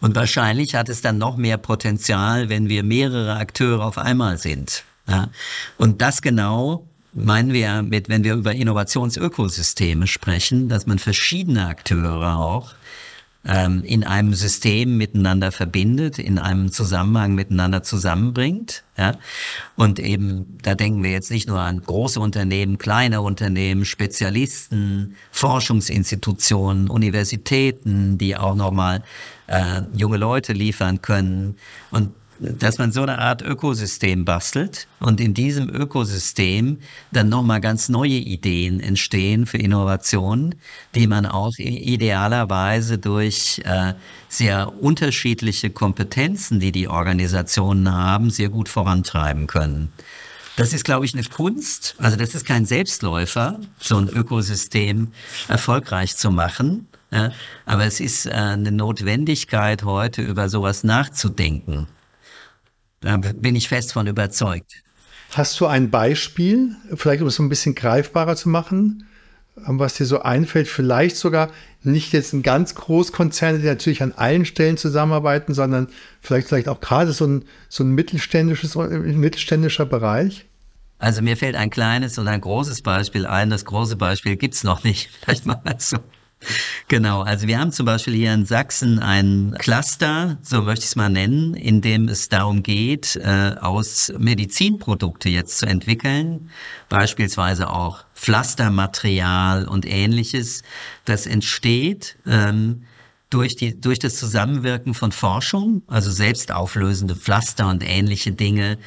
[0.02, 4.84] Und wahrscheinlich hat es dann noch mehr Potenzial, wenn wir mehrere Akteure auf einmal sind.
[5.08, 5.30] Ja?
[5.78, 12.36] Und das genau meinen wir mit, wenn wir über Innovationsökosysteme sprechen, dass man verschiedene Akteure
[12.38, 12.73] auch
[13.48, 18.84] ähm, in einem System miteinander verbindet, in einem Zusammenhang miteinander zusammenbringt.
[18.98, 19.14] Ja?
[19.76, 26.90] Und eben, da denken wir jetzt nicht nur an große Unternehmen, kleine Unternehmen, Spezialisten, Forschungsinstitutionen,
[26.90, 29.04] Universitäten, die auch nochmal
[29.48, 31.56] äh, junge Leute liefern können.
[31.90, 36.80] Und dass man so eine Art Ökosystem bastelt und in diesem Ökosystem
[37.12, 40.56] dann nochmal ganz neue Ideen entstehen für Innovationen,
[40.95, 43.93] die man auch idealerweise durch äh,
[44.30, 49.91] sehr unterschiedliche Kompetenzen, die die Organisationen haben, sehr gut vorantreiben können.
[50.58, 51.95] Das ist, glaube ich, eine Kunst.
[52.00, 55.10] Also das ist kein Selbstläufer, so ein Ökosystem
[55.47, 56.88] erfolgreich zu machen.
[57.12, 57.32] Ja,
[57.65, 61.88] aber es ist äh, eine Notwendigkeit, heute über sowas nachzudenken.
[63.02, 64.84] Da bin ich fest von überzeugt.
[65.32, 69.08] Hast du ein Beispiel, vielleicht um es so ein bisschen greifbarer zu machen,
[69.68, 71.52] ähm, was dir so einfällt, vielleicht sogar
[71.84, 75.88] nicht jetzt ein ganz Großkonzerne, die natürlich an allen Stellen zusammenarbeiten, sondern
[76.22, 80.46] vielleicht, vielleicht auch gerade so ein, so ein mittelständisches, mittelständischer Bereich?
[81.00, 83.50] Also mir fällt ein kleines und ein großes Beispiel ein.
[83.50, 85.10] Das große Beispiel gibt's noch nicht.
[85.22, 85.98] Vielleicht mal so.
[86.88, 90.95] Genau, also wir haben zum Beispiel hier in Sachsen ein Cluster, so möchte ich es
[90.95, 96.50] mal nennen, in dem es darum geht, äh, aus Medizinprodukte jetzt zu entwickeln,
[96.88, 100.63] beispielsweise auch Pflastermaterial und ähnliches.
[101.04, 102.84] Das entsteht ähm,
[103.30, 108.78] durch, die, durch das Zusammenwirken von Forschung, also selbstauflösende Pflaster und ähnliche Dinge.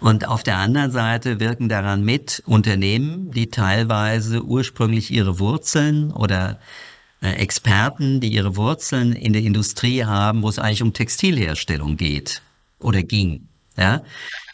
[0.00, 6.58] Und auf der anderen Seite wirken daran mit Unternehmen, die teilweise ursprünglich ihre Wurzeln oder
[7.20, 12.42] Experten, die ihre Wurzeln in der Industrie haben, wo es eigentlich um Textilherstellung geht
[12.78, 13.48] oder ging.
[13.78, 14.02] Ja,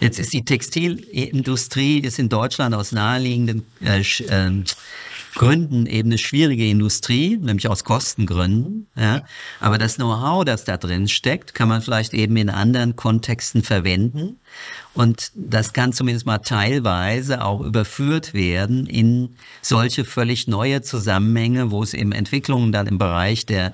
[0.00, 4.64] jetzt ist die Textilindustrie ist in Deutschland aus naheliegenden äh, äh,
[5.34, 8.88] Gründen eben eine schwierige Industrie, nämlich aus Kostengründen.
[8.96, 9.22] Ja.
[9.60, 14.40] Aber das Know-how, das da drin steckt, kann man vielleicht eben in anderen Kontexten verwenden.
[14.94, 21.82] Und das kann zumindest mal teilweise auch überführt werden in solche völlig neue Zusammenhänge, wo
[21.82, 23.72] es eben Entwicklungen dann im Bereich der,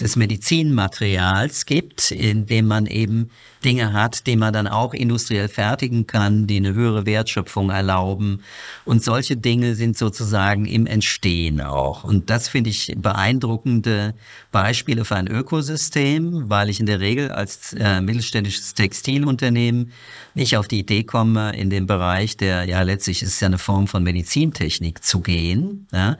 [0.00, 3.30] des Medizinmaterials gibt, in dem man eben
[3.64, 8.42] Dinge hat, die man dann auch industriell fertigen kann, die eine höhere Wertschöpfung erlauben.
[8.84, 12.04] Und solche Dinge sind sozusagen im Entstehen auch.
[12.04, 14.14] Und das finde ich beeindruckende
[14.50, 19.92] Beispiele für ein Ökosystem, weil ich in der Regel als äh, mittelständisches Textilunternehmen
[20.34, 23.58] nicht auf die Idee komme, in den Bereich der, ja letztlich ist es ja eine
[23.58, 25.86] Form von Medizintechnik zu gehen.
[25.92, 26.18] Ja.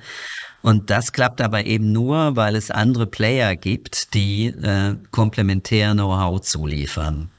[0.63, 6.41] Und das klappt aber eben nur, weil es andere Player gibt, die äh, komplementär Know-how
[6.41, 7.31] zuliefern.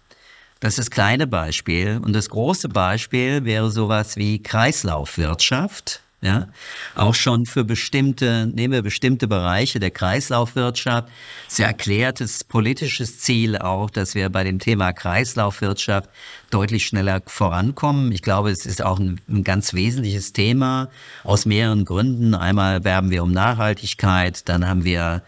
[0.59, 1.99] Das ist das kleine Beispiel.
[2.03, 6.01] Und das große Beispiel wäre sowas wie Kreislaufwirtschaft.
[6.19, 6.47] Ja,
[6.95, 11.09] auch schon für bestimmte, nehmen wir bestimmte Bereiche der Kreislaufwirtschaft.
[11.47, 16.09] Sehr erklärtes politisches Ziel auch, dass wir bei dem Thema Kreislaufwirtschaft
[16.49, 18.11] deutlich schneller vorankommen.
[18.11, 20.89] Ich glaube, es ist auch ein, ein ganz wesentliches Thema
[21.23, 22.33] aus mehreren Gründen.
[22.33, 25.21] Einmal werben wir um Nachhaltigkeit, dann haben wir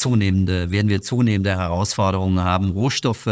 [0.00, 3.28] zunehmende, werden wir zunehmende Herausforderungen haben, Rohstoffe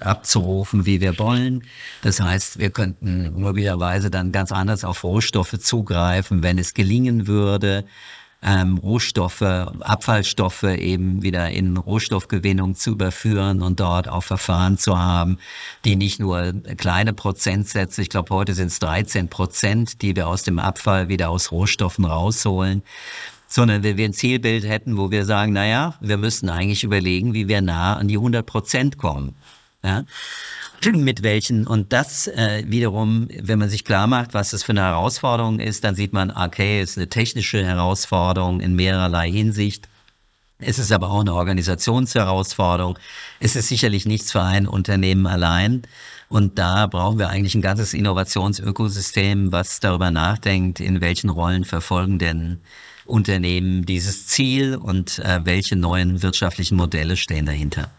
[0.00, 1.64] abzurufen, wie wir wollen.
[2.02, 7.84] Das heißt, wir könnten möglicherweise dann ganz anders auf Rohstoffe zugreifen, wenn es gelingen würde,
[8.42, 15.38] ähm, Rohstoffe, Abfallstoffe eben wieder in Rohstoffgewinnung zu überführen und dort auch Verfahren zu haben,
[15.84, 20.42] die nicht nur kleine Prozentsätze, ich glaube heute sind es 13 Prozent, die wir aus
[20.42, 22.82] dem Abfall wieder aus Rohstoffen rausholen,
[23.52, 27.48] sondern wenn wir ein Zielbild hätten, wo wir sagen, naja, wir müssten eigentlich überlegen, wie
[27.48, 29.34] wir nah an die 100 Prozent kommen.
[29.84, 30.04] Ja?
[30.94, 34.80] Mit welchen, und das äh, wiederum, wenn man sich klar macht, was das für eine
[34.80, 39.86] Herausforderung ist, dann sieht man, okay, es ist eine technische Herausforderung in mehrerlei Hinsicht.
[40.58, 42.98] Es ist aber auch eine Organisationsherausforderung.
[43.38, 45.82] Es ist sicherlich nichts für ein Unternehmen allein.
[46.30, 52.18] Und da brauchen wir eigentlich ein ganzes Innovationsökosystem, was darüber nachdenkt, in welchen Rollen verfolgen
[52.18, 52.60] denn
[53.04, 57.90] Unternehmen dieses Ziel und äh, welche neuen wirtschaftlichen Modelle stehen dahinter?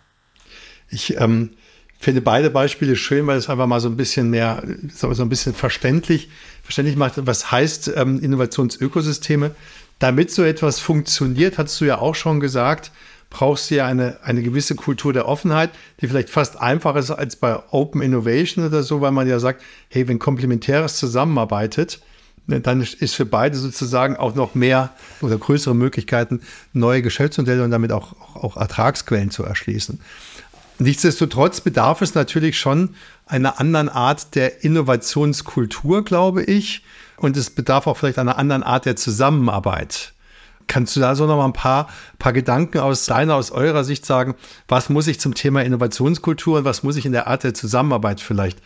[0.90, 1.52] Ich ähm,
[2.00, 4.64] finde beide Beispiele schön, weil es einfach mal so ein bisschen mehr,
[4.94, 6.30] so ein bisschen verständlich,
[6.62, 9.56] verständlich macht, was heißt ähm, Innovationsökosysteme.
[10.00, 12.92] Damit so etwas funktioniert, hast du ja auch schon gesagt,
[13.30, 17.36] brauchst du ja eine, eine gewisse Kultur der Offenheit, die vielleicht fast einfacher ist als
[17.36, 22.00] bei Open Innovation oder so, weil man ja sagt, hey, wenn Komplementäres zusammenarbeitet,
[22.48, 26.42] dann ist für beide sozusagen auch noch mehr oder größere Möglichkeiten,
[26.74, 30.00] neue Geschäftsmodelle und damit auch, auch Ertragsquellen zu erschließen.
[30.80, 36.84] Nichtsdestotrotz bedarf es natürlich schon einer anderen Art der Innovationskultur, glaube ich.
[37.18, 40.14] Und es bedarf auch vielleicht einer anderen Art der Zusammenarbeit.
[40.68, 44.06] Kannst du da so noch mal ein paar, paar Gedanken aus deiner, aus eurer Sicht
[44.06, 44.36] sagen?
[44.68, 48.20] Was muss ich zum Thema Innovationskultur und was muss ich in der Art der Zusammenarbeit
[48.20, 48.60] vielleicht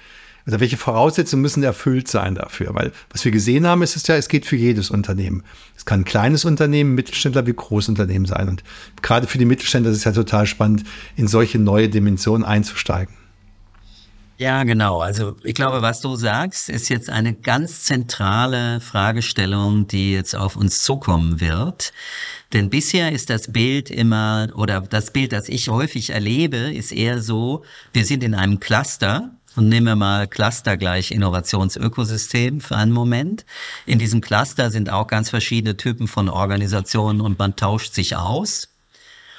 [0.48, 2.74] also welche Voraussetzungen müssen erfüllt sein dafür?
[2.74, 5.44] Weil was wir gesehen haben, ist es ja, es geht für jedes Unternehmen.
[5.76, 8.48] Es kann ein kleines Unternehmen, Mittelständler wie Großunternehmen sein.
[8.48, 8.64] Und
[9.02, 10.86] gerade für die Mittelständler ist es ja total spannend,
[11.18, 13.14] in solche neue Dimensionen einzusteigen.
[14.38, 15.02] Ja, genau.
[15.02, 20.56] Also ich glaube, was du sagst, ist jetzt eine ganz zentrale Fragestellung, die jetzt auf
[20.56, 21.92] uns zukommen wird.
[22.54, 27.22] Denn bisher ist das Bild immer, oder das Bild, das ich häufig erlebe, ist eher
[27.22, 32.92] so, wir sind in einem Cluster und nehmen wir mal Cluster gleich Innovationsökosystem für einen
[32.92, 33.44] Moment.
[33.88, 38.70] In diesem Cluster sind auch ganz verschiedene Typen von Organisationen und man tauscht sich aus.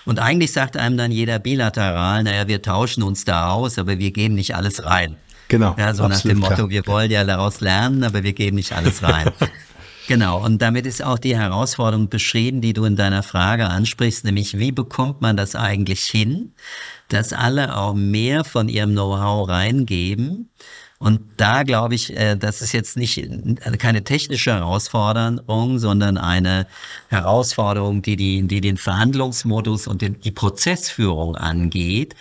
[0.05, 4.11] Und eigentlich sagt einem dann jeder bilateral, naja, wir tauschen uns da aus, aber wir
[4.11, 5.17] geben nicht alles rein.
[5.47, 5.77] Genau.
[5.79, 6.71] Ja, so nach dem Motto, klar.
[6.71, 9.31] wir wollen ja daraus lernen, aber wir geben nicht alles rein.
[10.09, 14.59] Genau, und damit ist auch die Herausforderung beschrieben, die du in deiner Frage ansprichst, nämlich
[14.59, 16.55] wie bekommt man das eigentlich hin,
[17.09, 20.51] dass alle auch mehr von ihrem Know-how reingeben
[21.01, 23.25] und da glaube ich, äh, das ist jetzt nicht
[23.79, 26.67] keine technische Herausforderung, sondern eine
[27.09, 32.17] Herausforderung, die, die, die den Verhandlungsmodus und den, die Prozessführung angeht.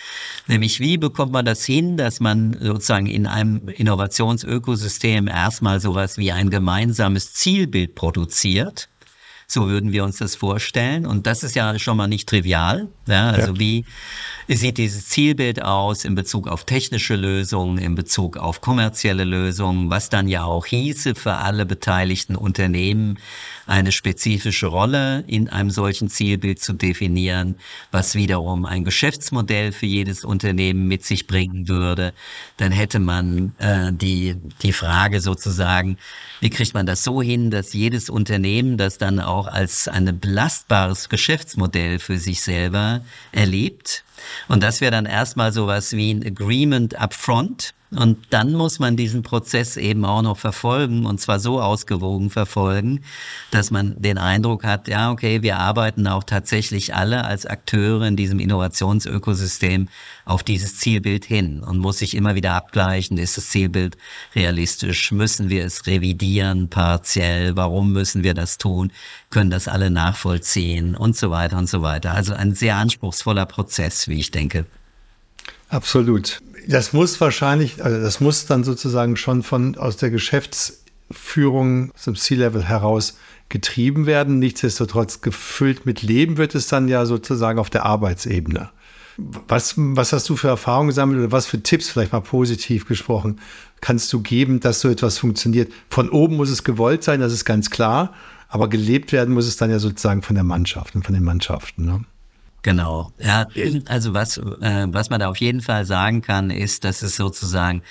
[0.45, 6.31] Nämlich, wie bekommt man das hin, dass man sozusagen in einem Innovationsökosystem erstmal sowas wie
[6.31, 8.89] ein gemeinsames Zielbild produziert?
[9.49, 11.05] So würden wir uns das vorstellen.
[11.05, 12.89] Und das ist ja schon mal nicht trivial.
[13.07, 13.59] Ja, also ja.
[13.59, 13.85] wie
[14.49, 20.09] sieht dieses Zielbild aus in Bezug auf technische Lösungen, in Bezug auf kommerzielle Lösungen, was
[20.09, 23.19] dann ja auch hieße für alle beteiligten Unternehmen,
[23.67, 27.55] eine spezifische Rolle in einem solchen Zielbild zu definieren,
[27.91, 32.13] was wiederum ein Geschäftsmodell für jedes Unternehmen mit sich bringen würde.
[32.55, 35.97] Dann hätte man äh, die, die Frage sozusagen,
[36.39, 41.09] wie kriegt man das so hin, dass jedes Unternehmen das dann auch als ein belastbares
[41.09, 43.01] Geschäftsmodell für sich selber
[43.31, 44.03] erlebt?
[44.47, 49.23] Und das wäre dann erstmal sowas wie ein Agreement upfront, und dann muss man diesen
[49.23, 53.01] Prozess eben auch noch verfolgen und zwar so ausgewogen verfolgen,
[53.49, 58.17] dass man den Eindruck hat, ja, okay, wir arbeiten auch tatsächlich alle als Akteure in
[58.17, 59.87] diesem Innovationsökosystem
[60.25, 63.97] auf dieses Zielbild hin und muss sich immer wieder abgleichen, ist das Zielbild
[64.35, 68.91] realistisch, müssen wir es revidieren partiell, warum müssen wir das tun,
[69.29, 72.11] können das alle nachvollziehen und so weiter und so weiter.
[72.11, 74.65] Also ein sehr anspruchsvoller Prozess, wie ich denke.
[75.69, 76.41] Absolut.
[76.67, 82.63] Das muss wahrscheinlich, also das muss dann sozusagen schon von aus der Geschäftsführung zum C-Level
[82.63, 84.39] heraus getrieben werden.
[84.39, 88.69] Nichtsdestotrotz gefüllt mit Leben wird es dann ja sozusagen auf der Arbeitsebene.
[89.47, 93.39] Was, was hast du für Erfahrungen gesammelt oder was für Tipps, vielleicht mal positiv gesprochen,
[93.81, 95.71] kannst du geben, dass so etwas funktioniert?
[95.89, 98.13] Von oben muss es gewollt sein, das ist ganz klar,
[98.49, 101.85] aber gelebt werden muss es dann ja sozusagen von der Mannschaft und von den Mannschaften.
[101.85, 102.03] Ne?
[102.63, 103.11] Genau.
[103.19, 103.47] Ja,
[103.85, 107.81] also was, äh, was man da auf jeden Fall sagen kann, ist, dass es sozusagen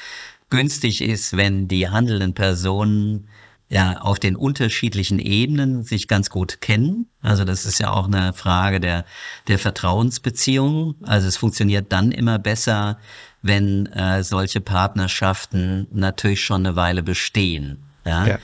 [0.50, 3.28] günstig ist, wenn die handelnden Personen
[3.68, 7.08] ja auf den unterschiedlichen Ebenen sich ganz gut kennen.
[7.20, 9.04] Also das ist ja auch eine Frage der,
[9.48, 10.94] der Vertrauensbeziehung.
[11.02, 12.98] Also es funktioniert dann immer besser,
[13.42, 17.82] wenn äh, solche Partnerschaften natürlich schon eine Weile bestehen.
[18.04, 18.26] Ja.
[18.26, 18.38] ja.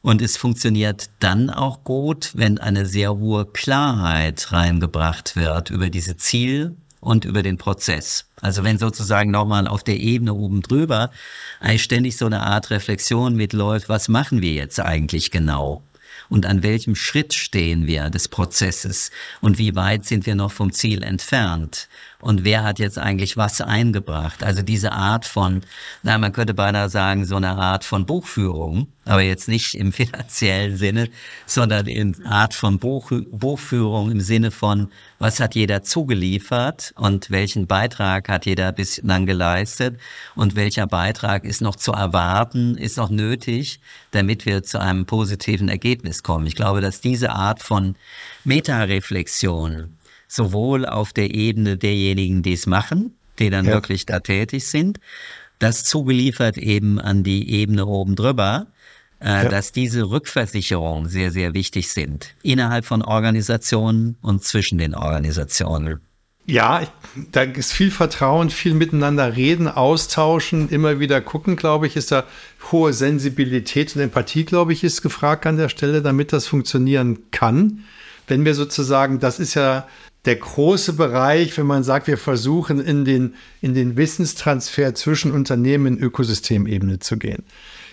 [0.00, 6.16] Und es funktioniert dann auch gut, wenn eine sehr hohe Klarheit reingebracht wird über diese
[6.16, 8.26] Ziel und über den Prozess.
[8.40, 11.10] Also wenn sozusagen nochmal auf der Ebene oben drüber
[11.60, 15.82] eigentlich ständig so eine Art Reflexion mitläuft, was machen wir jetzt eigentlich genau?
[16.28, 19.10] Und an welchem Schritt stehen wir des Prozesses?
[19.40, 21.88] Und wie weit sind wir noch vom Ziel entfernt?
[22.20, 24.42] Und wer hat jetzt eigentlich was eingebracht.
[24.42, 25.62] Also diese Art von,
[26.02, 30.76] na, man könnte beinahe sagen, so eine Art von Buchführung, aber jetzt nicht im finanziellen
[30.76, 31.10] Sinne,
[31.46, 37.68] sondern in Art von Buch, Buchführung im Sinne von, was hat jeder zugeliefert und welchen
[37.68, 39.98] Beitrag hat jeder bislang geleistet
[40.34, 45.68] und welcher Beitrag ist noch zu erwarten, ist noch nötig, damit wir zu einem positiven
[45.68, 46.46] Ergebnis kommen.
[46.46, 47.94] Ich glaube, dass diese Art von
[48.44, 49.97] Metareflexion
[50.28, 53.72] sowohl auf der Ebene derjenigen, die es machen, die dann ja.
[53.72, 55.00] wirklich da tätig sind,
[55.58, 58.66] das zugeliefert eben an die Ebene oben drüber,
[59.20, 59.48] äh, ja.
[59.48, 66.00] dass diese Rückversicherungen sehr, sehr wichtig sind, innerhalb von Organisationen und zwischen den Organisationen.
[66.46, 66.80] Ja,
[67.30, 72.24] da ist viel Vertrauen, viel miteinander reden, austauschen, immer wieder gucken, glaube ich, ist da
[72.72, 77.84] hohe Sensibilität und Empathie, glaube ich, ist gefragt an der Stelle, damit das funktionieren kann.
[78.28, 79.86] Wenn wir sozusagen, das ist ja
[80.28, 85.86] der große Bereich, wenn man sagt, wir versuchen in den, in den Wissenstransfer zwischen Unternehmen
[85.96, 87.44] in Ökosystemebene zu gehen.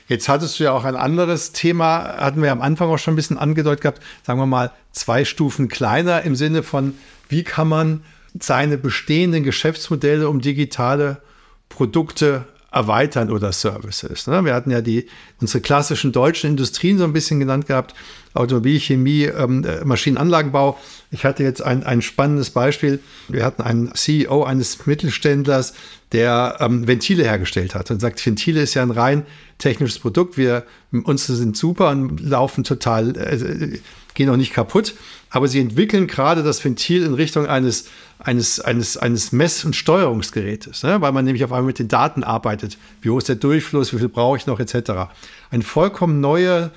[0.09, 3.15] Jetzt hattest du ja auch ein anderes Thema, hatten wir am Anfang auch schon ein
[3.15, 6.95] bisschen angedeutet gehabt, sagen wir mal zwei Stufen kleiner im Sinne von,
[7.29, 8.03] wie kann man
[8.37, 11.21] seine bestehenden Geschäftsmodelle um digitale
[11.69, 12.43] Produkte
[12.75, 14.27] erweitern oder Services.
[14.27, 14.43] Ne?
[14.43, 15.07] Wir hatten ja die,
[15.39, 17.95] unsere klassischen deutschen Industrien so ein bisschen genannt gehabt,
[18.33, 20.77] Automobil, Chemie, ähm, äh, Maschinenanlagenbau.
[21.09, 22.99] Ich hatte jetzt ein, ein spannendes Beispiel.
[23.29, 25.73] Wir hatten einen CEO eines Mittelständlers,
[26.15, 29.25] der ähm, Ventile hergestellt hat und sagt, Ventile ist ja ein rein
[29.57, 30.37] technisches Produkt.
[30.37, 33.79] Wir, unsere sind super und laufen total, äh,
[34.13, 34.95] gehen auch nicht kaputt.
[35.29, 37.89] Aber sie entwickeln gerade das Ventil in Richtung eines
[38.19, 41.01] eines, eines, eines Mess- und Steuerungsgerätes, ne?
[41.01, 42.77] weil man nämlich auf einmal mit den Daten arbeitet.
[43.01, 45.11] Wie hoch ist der Durchfluss, wie viel brauche ich noch, etc.
[45.51, 46.71] Eine vollkommen neue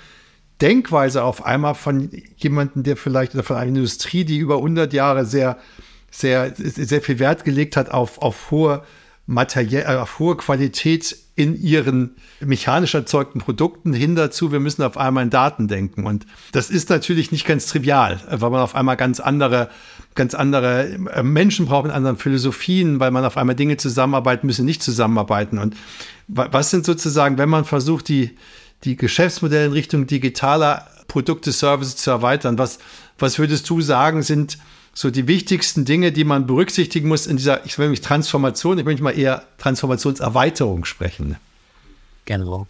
[0.61, 5.25] Denkweise auf einmal von jemandem, der vielleicht, oder von einer Industrie, die über 100 Jahre
[5.25, 5.59] sehr,
[6.11, 8.83] sehr, sehr viel Wert gelegt hat auf, auf hohe
[9.29, 14.97] materiell, äh, auf hohe Qualität in ihren mechanisch erzeugten Produkten hin dazu, wir müssen auf
[14.97, 16.05] einmal in Daten denken.
[16.05, 19.69] Und das ist natürlich nicht ganz trivial, weil man auf einmal ganz andere,
[20.15, 24.65] ganz andere äh, Menschen braucht mit anderen Philosophien, weil man auf einmal Dinge zusammenarbeiten müssen,
[24.65, 25.59] nicht zusammenarbeiten.
[25.59, 25.77] Und
[26.27, 28.37] was sind sozusagen, wenn man versucht, die,
[28.85, 32.79] die Geschäftsmodelle in Richtung digitaler Produkte, Services zu erweitern, was,
[33.19, 34.59] was würdest du sagen, sind
[34.99, 38.85] so die wichtigsten Dinge, die man berücksichtigen muss in dieser, ich will mich Transformation, ich
[38.85, 41.37] möchte mal eher Transformationserweiterung sprechen.
[42.25, 42.67] Genau.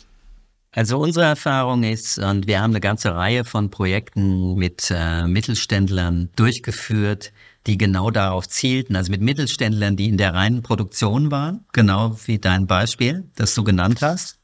[0.71, 6.29] Also unsere Erfahrung ist, und wir haben eine ganze Reihe von Projekten mit äh, Mittelständlern
[6.37, 7.33] durchgeführt,
[7.67, 12.39] die genau darauf zielten, also mit Mittelständlern, die in der reinen Produktion waren, genau wie
[12.39, 14.39] dein Beispiel, das du genannt hast,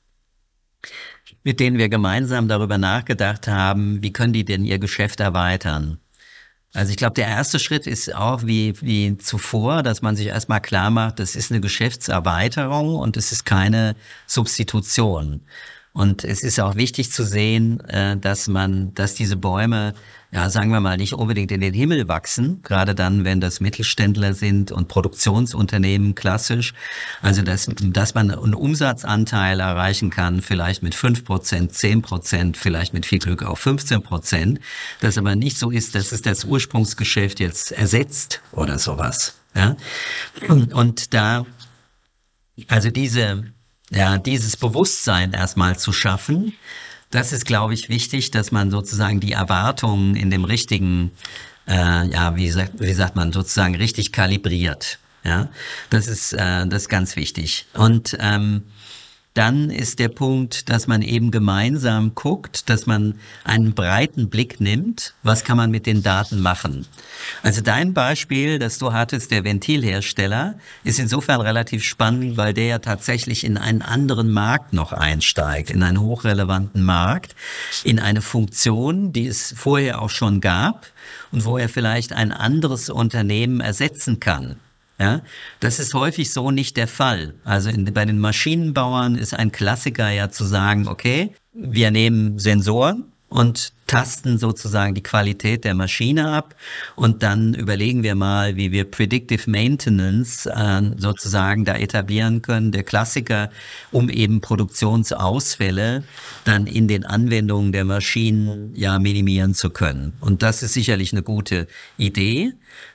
[1.42, 5.98] mit denen wir gemeinsam darüber nachgedacht haben, wie können die denn ihr Geschäft erweitern.
[6.74, 10.60] Also ich glaube, der erste Schritt ist auch wie, wie zuvor, dass man sich erstmal
[10.60, 13.94] klar macht, das ist eine Geschäftserweiterung und es ist keine
[14.26, 15.40] Substitution.
[15.92, 19.94] Und es ist auch wichtig zu sehen, äh, dass man, dass diese Bäume,
[20.34, 24.34] ja, sagen wir mal, nicht unbedingt in den Himmel wachsen, gerade dann, wenn das Mittelständler
[24.34, 26.74] sind und Produktionsunternehmen klassisch.
[27.22, 32.92] Also, dass, dass man einen Umsatzanteil erreichen kann, vielleicht mit fünf Prozent, zehn Prozent, vielleicht
[32.92, 34.58] mit viel Glück auch 15 Prozent.
[34.98, 39.36] Das aber nicht so ist, dass es das Ursprungsgeschäft jetzt ersetzt oder sowas.
[39.54, 39.76] Ja?
[40.48, 41.46] Und da,
[42.66, 43.44] also diese,
[43.90, 46.54] ja, dieses Bewusstsein erstmal zu schaffen,
[47.10, 51.12] das ist, glaube ich, wichtig, dass man sozusagen die Erwartungen in dem richtigen,
[51.68, 54.98] äh, ja, wie sagt, wie sagt man, sozusagen richtig kalibriert.
[55.24, 55.48] Ja,
[55.90, 57.66] das ist, äh, das ist ganz wichtig.
[57.72, 58.64] Und ähm,
[59.34, 65.14] dann ist der Punkt, dass man eben gemeinsam guckt, dass man einen breiten Blick nimmt,
[65.24, 66.86] was kann man mit den Daten machen.
[67.42, 70.54] Also dein Beispiel, das du hattest, der Ventilhersteller,
[70.84, 75.82] ist insofern relativ spannend, weil der ja tatsächlich in einen anderen Markt noch einsteigt, in
[75.82, 77.34] einen hochrelevanten Markt,
[77.82, 80.86] in eine Funktion, die es vorher auch schon gab
[81.32, 84.60] und wo er vielleicht ein anderes Unternehmen ersetzen kann.
[84.98, 85.22] Ja,
[85.58, 87.34] das ist häufig so nicht der Fall.
[87.44, 93.12] Also in, bei den Maschinenbauern ist ein Klassiker ja zu sagen, okay, wir nehmen Sensoren
[93.28, 96.54] und tasten sozusagen die Qualität der Maschine ab
[96.96, 102.72] und dann überlegen wir mal, wie wir Predictive Maintenance äh, sozusagen da etablieren können.
[102.72, 103.50] Der Klassiker,
[103.92, 106.04] um eben Produktionsausfälle
[106.44, 110.14] dann in den Anwendungen der Maschinen ja minimieren zu können.
[110.20, 111.66] Und das ist sicherlich eine gute
[111.98, 112.52] Idee.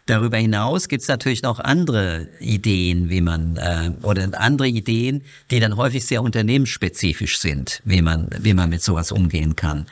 [0.08, 5.22] Darüber hinaus gibt es natürlich noch andere Ideen, wie man äh, oder andere Ideen,
[5.52, 9.86] die dann häufig sehr unternehmensspezifisch sind, wie man wie man mit sowas umgehen kann.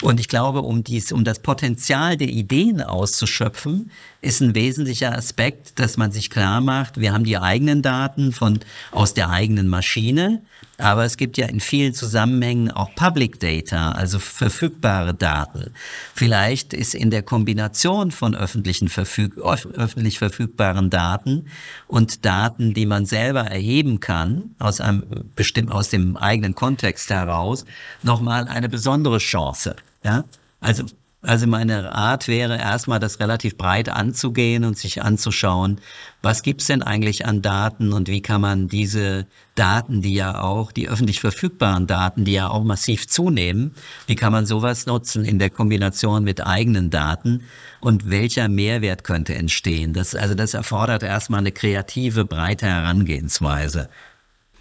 [0.00, 3.90] Und ich glaube, um dies um das Potenzial der Ideen auszuschöpfen,
[4.20, 8.60] ist ein wesentlicher Aspekt, dass man sich klar macht, wir haben die eigenen Daten von
[8.90, 10.42] aus der eigenen Maschine,
[10.78, 15.72] aber es gibt ja in vielen Zusammenhängen auch Public Data, also verfügbare Daten.
[16.14, 21.46] Vielleicht ist in der Kombination von öffentlichen verfüg öffentlich verfügbaren Daten
[21.86, 25.04] und Daten, die man selber erheben kann, aus einem
[25.36, 27.64] bestimmt aus dem eigenen Kontext heraus,
[28.02, 29.76] nochmal eine besondere Chance.
[30.04, 30.24] Ja?
[30.60, 30.84] Also
[31.26, 35.80] also meine Art wäre erstmal, das relativ breit anzugehen und sich anzuschauen,
[36.20, 40.70] was gibt's denn eigentlich an Daten und wie kann man diese Daten, die ja auch,
[40.70, 43.74] die öffentlich verfügbaren Daten, die ja auch massiv zunehmen,
[44.06, 47.44] wie kann man sowas nutzen in der Kombination mit eigenen Daten
[47.80, 49.94] und welcher Mehrwert könnte entstehen?
[49.94, 53.88] Das, also das erfordert erstmal eine kreative, breite Herangehensweise.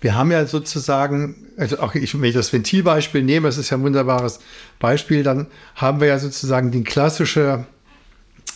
[0.03, 3.77] Wir haben ja sozusagen, also auch ich, wenn ich das Ventilbeispiel nehme, das ist ja
[3.77, 4.41] ein wunderbares
[4.77, 7.65] Beispiel, dann haben wir ja sozusagen die klassische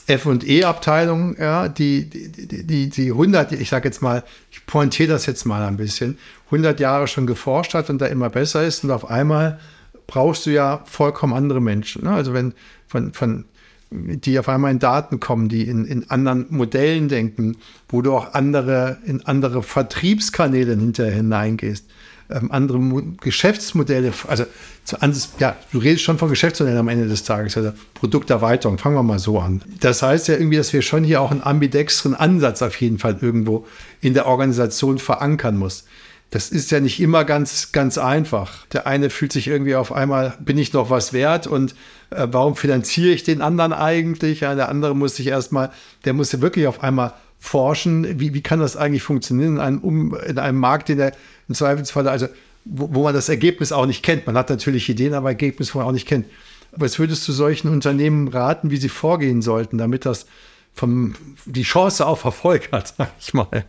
[0.07, 5.45] F&E-Abteilung, ja, die, die, die, die 100, ich sage jetzt mal, ich pointiere das jetzt
[5.45, 6.17] mal ein bisschen,
[6.47, 9.57] 100 Jahre schon geforscht hat und da immer besser ist und auf einmal
[10.05, 12.03] brauchst du ja vollkommen andere Menschen.
[12.03, 12.11] Ne?
[12.11, 12.55] Also wenn
[12.87, 13.45] von, von
[13.89, 17.57] die auf einmal in Daten kommen, die in, in anderen Modellen denken,
[17.87, 21.85] wo du auch andere, in andere Vertriebskanäle hinterher hineingehst,
[22.29, 24.45] ähm, andere Mo Geschäftsmodelle, also
[24.83, 24.97] zu,
[25.39, 29.19] ja, du redest schon von Geschäftsmodellen am Ende des Tages, also Produkterweiterung, fangen wir mal
[29.19, 29.61] so an.
[29.79, 33.17] Das heißt ja irgendwie, dass wir schon hier auch einen ambidextren Ansatz auf jeden Fall
[33.21, 33.65] irgendwo
[34.01, 35.85] in der Organisation verankern muss
[36.29, 38.65] das ist ja nicht immer ganz, ganz einfach.
[38.67, 41.73] Der eine fühlt sich irgendwie auf einmal, bin ich noch was wert und
[42.09, 44.41] äh, warum finanziere ich den anderen eigentlich?
[44.41, 45.71] Ja, der andere muss sich erstmal,
[46.03, 49.79] der muss ja wirklich auf einmal forschen, wie, wie kann das eigentlich funktionieren in einem,
[49.79, 51.13] um, in einem Markt, den er
[51.47, 52.27] im Zweifelsfall, also
[52.65, 54.25] wo, wo man das Ergebnis auch nicht kennt.
[54.27, 56.25] Man hat natürlich Ideen, aber Ergebnis, wo man auch nicht kennt.
[56.71, 60.25] Was würdest du solchen Unternehmen raten, wie sie vorgehen sollten, damit das
[60.73, 61.15] vom,
[61.45, 63.65] die Chance auf Erfolg hat, sag ich mal?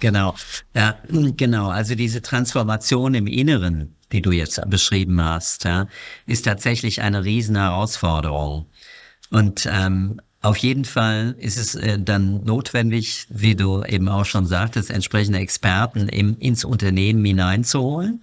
[0.00, 0.34] Genau,
[0.74, 0.96] ja,
[1.36, 1.68] genau.
[1.68, 5.86] Also diese Transformation im Inneren, die du jetzt beschrieben hast, ja,
[6.26, 8.66] ist tatsächlich eine riesen Herausforderung.
[9.30, 14.46] Und ähm, auf jeden Fall ist es äh, dann notwendig, wie du eben auch schon
[14.46, 18.22] sagtest, entsprechende Experten im, ins Unternehmen hineinzuholen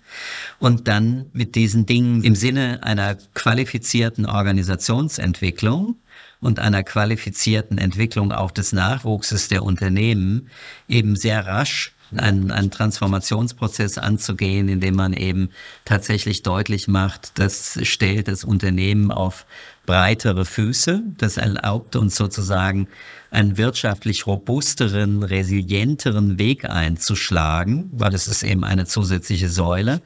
[0.60, 5.98] und dann mit diesen Dingen im Sinne einer qualifizierten Organisationsentwicklung
[6.46, 10.50] und einer qualifizierten Entwicklung auch des Nachwuchses der Unternehmen
[10.88, 15.50] eben sehr rasch einen, einen Transformationsprozess anzugehen, indem man eben
[15.86, 19.46] tatsächlich deutlich macht, das stellt das Unternehmen auf
[19.86, 21.02] breitere Füße.
[21.18, 22.88] Das erlaubt uns sozusagen
[23.36, 30.02] einen wirtschaftlich robusteren, resilienteren Weg einzuschlagen, weil es ist eben eine zusätzliche Säule.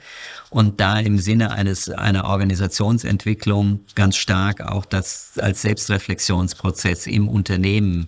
[0.50, 8.08] Und da im Sinne eines, einer Organisationsentwicklung ganz stark auch das als Selbstreflexionsprozess im Unternehmen,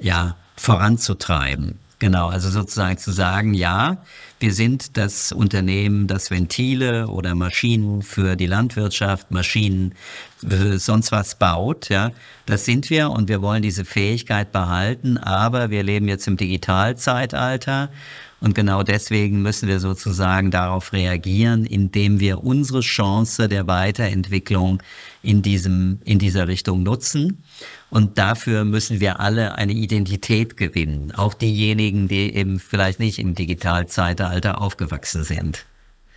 [0.00, 1.78] ja, voranzutreiben.
[1.98, 4.02] Genau, also sozusagen zu sagen, ja,
[4.38, 9.94] wir sind das Unternehmen, das Ventile oder Maschinen für die Landwirtschaft, Maschinen
[10.76, 12.12] sonst was baut, ja.
[12.44, 17.88] Das sind wir und wir wollen diese Fähigkeit behalten, aber wir leben jetzt im Digitalzeitalter
[18.40, 24.82] und genau deswegen müssen wir sozusagen darauf reagieren, indem wir unsere Chance der Weiterentwicklung
[25.22, 27.42] in diesem, in dieser Richtung nutzen.
[27.90, 33.34] Und dafür müssen wir alle eine Identität gewinnen, auch diejenigen, die eben vielleicht nicht im
[33.34, 35.66] Digitalzeitalter aufgewachsen sind.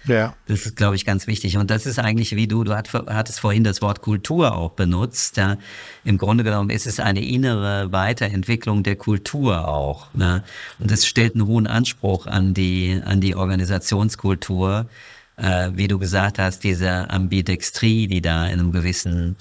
[0.05, 0.35] Ja.
[0.47, 1.57] Das ist, glaube ich, ganz wichtig.
[1.57, 5.37] Und das ist eigentlich, wie du, du hattest vorhin das Wort Kultur auch benutzt.
[5.37, 5.57] Ja.
[6.03, 10.13] Im Grunde genommen ist es eine innere Weiterentwicklung der Kultur auch.
[10.13, 10.43] Ne?
[10.79, 14.87] Und das stellt einen hohen Anspruch an die, an die Organisationskultur.
[15.35, 19.35] Äh, wie du gesagt hast, diese Ambidextrie, die da in einem gewissen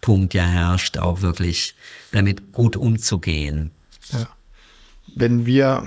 [0.00, 1.74] Punkt ja herrscht, auch wirklich
[2.12, 3.70] damit gut umzugehen.
[4.12, 4.28] Ja.
[5.14, 5.86] Wenn wir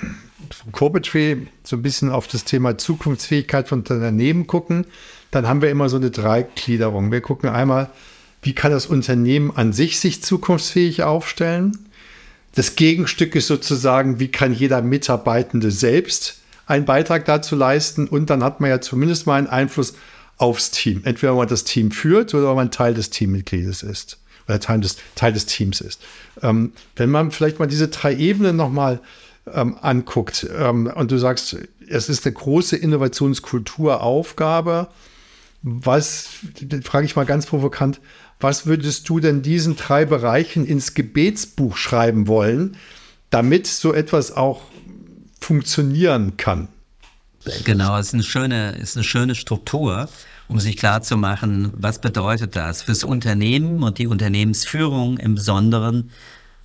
[0.52, 4.86] vom Corporate Tree so ein bisschen auf das Thema Zukunftsfähigkeit von Unternehmen gucken,
[5.32, 7.12] dann haben wir immer so eine Dreigliederung.
[7.12, 7.90] Wir gucken einmal,
[8.42, 11.78] wie kann das Unternehmen an sich sich zukunftsfähig aufstellen?
[12.56, 18.08] Das Gegenstück ist sozusagen, wie kann jeder Mitarbeitende selbst einen Beitrag dazu leisten?
[18.08, 19.96] Und dann hat man ja zumindest mal einen Einfluss
[20.38, 21.02] aufs Team.
[21.04, 25.34] Entweder man das Team führt oder man Teil des Teammitgliedes ist oder Teil des, Teil
[25.34, 26.02] des Teams ist.
[26.42, 29.00] Ähm, wenn man vielleicht mal diese drei Ebenen nochmal
[29.52, 31.58] ähm, anguckt ähm, und du sagst,
[31.88, 34.88] es ist eine große Innovationskulturaufgabe,
[35.62, 36.30] was,
[36.84, 38.02] frage ich mal ganz provokant,
[38.40, 42.76] was würdest du denn diesen drei Bereichen ins Gebetsbuch schreiben wollen,
[43.30, 44.64] damit so etwas auch
[45.40, 46.68] funktionieren kann?
[47.64, 50.10] Genau, es ist eine schöne, ist eine schöne Struktur
[50.48, 56.12] um sich klarzumachen, was bedeutet das fürs Unternehmen und die Unternehmensführung im Besonderen.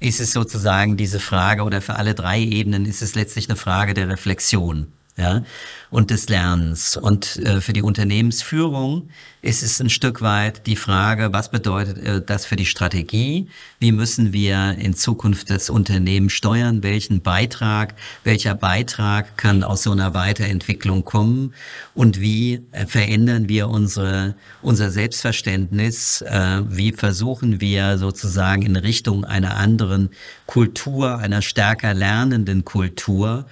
[0.00, 3.94] Ist es sozusagen diese Frage oder für alle drei Ebenen ist es letztlich eine Frage
[3.94, 5.42] der Reflexion ja,
[5.90, 6.96] und des Lernens.
[6.96, 9.08] Und äh, für die Unternehmensführung
[9.42, 13.48] ist es ein Stück weit die Frage, was bedeutet äh, das für die Strategie?
[13.80, 16.82] Wie müssen wir in Zukunft das Unternehmen steuern?
[16.82, 21.52] Welchen Beitrag, welcher Beitrag kann aus so einer Weiterentwicklung kommen?
[21.94, 26.22] Und wie äh, verändern wir unsere, unser Selbstverständnis?
[26.22, 30.10] Äh, wie versuchen wir sozusagen in Richtung einer anderen
[30.46, 33.46] Kultur, einer stärker lernenden Kultur,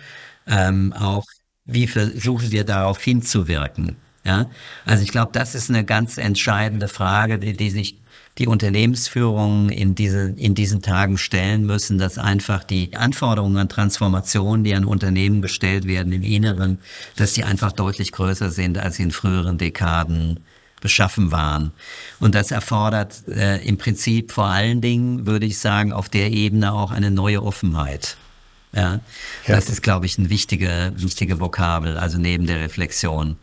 [0.46, 1.24] ähm, auch
[1.66, 3.96] wie versuchen wir darauf hinzuwirken?
[4.24, 4.46] Ja,
[4.84, 7.96] also ich glaube, das ist eine ganz entscheidende Frage, die, die sich
[8.38, 14.62] die Unternehmensführungen in, diese, in diesen Tagen stellen müssen, dass einfach die Anforderungen an Transformation,
[14.62, 16.78] die an Unternehmen gestellt werden im Inneren,
[17.16, 20.40] dass die einfach deutlich größer sind, als sie in früheren Dekaden
[20.80, 21.72] beschaffen waren.
[22.20, 26.72] Und das erfordert äh, im Prinzip vor allen Dingen, würde ich sagen, auf der Ebene
[26.72, 28.18] auch eine neue Offenheit.
[28.76, 29.00] Ja,
[29.46, 29.56] ja.
[29.56, 33.36] das ist, glaube ich, ein wichtiger, wichtiger Vokabel, also neben der Reflexion.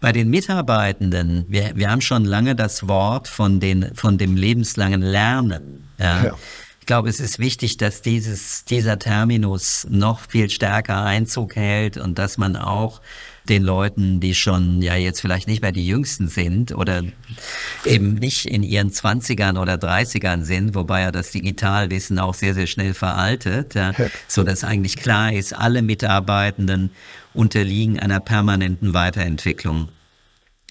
[0.00, 5.02] Bei den Mitarbeitenden, wir, wir haben schon lange das Wort von, den, von dem lebenslangen
[5.02, 5.88] Lernen.
[5.98, 6.24] Ja.
[6.24, 6.38] ja.
[6.80, 12.18] Ich glaube, es ist wichtig, dass dieses, dieser Terminus noch viel stärker Einzug hält und
[12.18, 13.00] dass man auch
[13.48, 17.02] den Leuten, die schon ja jetzt vielleicht nicht mehr die Jüngsten sind oder
[17.84, 22.66] eben nicht in ihren Zwanzigern oder Dreißigern sind, wobei ja das Digitalwissen auch sehr, sehr
[22.66, 23.92] schnell veraltet, ja,
[24.28, 26.90] so dass eigentlich klar ist, alle Mitarbeitenden
[27.34, 29.88] unterliegen einer permanenten Weiterentwicklung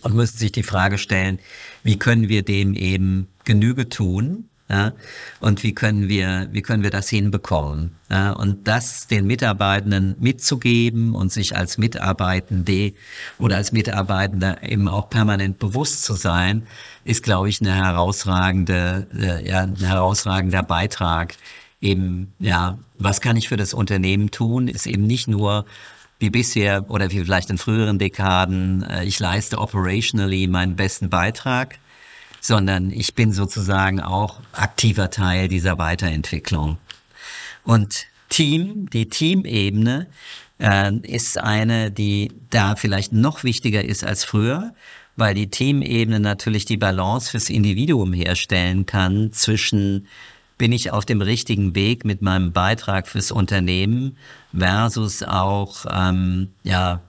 [0.01, 1.39] und müssen sich die Frage stellen,
[1.84, 4.49] wie können wir dem eben Genüge tun?
[4.72, 4.93] Ja?
[5.41, 7.97] Und wie können wir, wie können wir das hinbekommen?
[8.09, 8.32] Ja?
[8.32, 12.93] Und das den Mitarbeitenden mitzugeben und sich als Mitarbeitende
[13.38, 16.67] oder als Mitarbeitender eben auch permanent bewusst zu sein,
[17.03, 21.36] ist, glaube ich, eine herausragende, äh, ja, ein herausragender Beitrag
[21.82, 25.65] eben, ja, was kann ich für das Unternehmen tun, ist eben nicht nur
[26.19, 31.80] wie bisher oder wie vielleicht in früheren Dekaden, äh, ich leiste operationally meinen besten Beitrag,
[32.41, 36.77] sondern ich bin sozusagen auch aktiver Teil dieser Weiterentwicklung.
[37.63, 40.07] Und Team, die Teamebene,
[40.59, 44.73] äh, ist eine, die da vielleicht noch wichtiger ist als früher,
[45.15, 50.07] weil die Teamebene natürlich die Balance fürs Individuum herstellen kann zwischen
[50.57, 54.15] bin ich auf dem richtigen Weg mit meinem Beitrag fürs Unternehmen
[54.55, 57.01] versus auch, ähm, ja,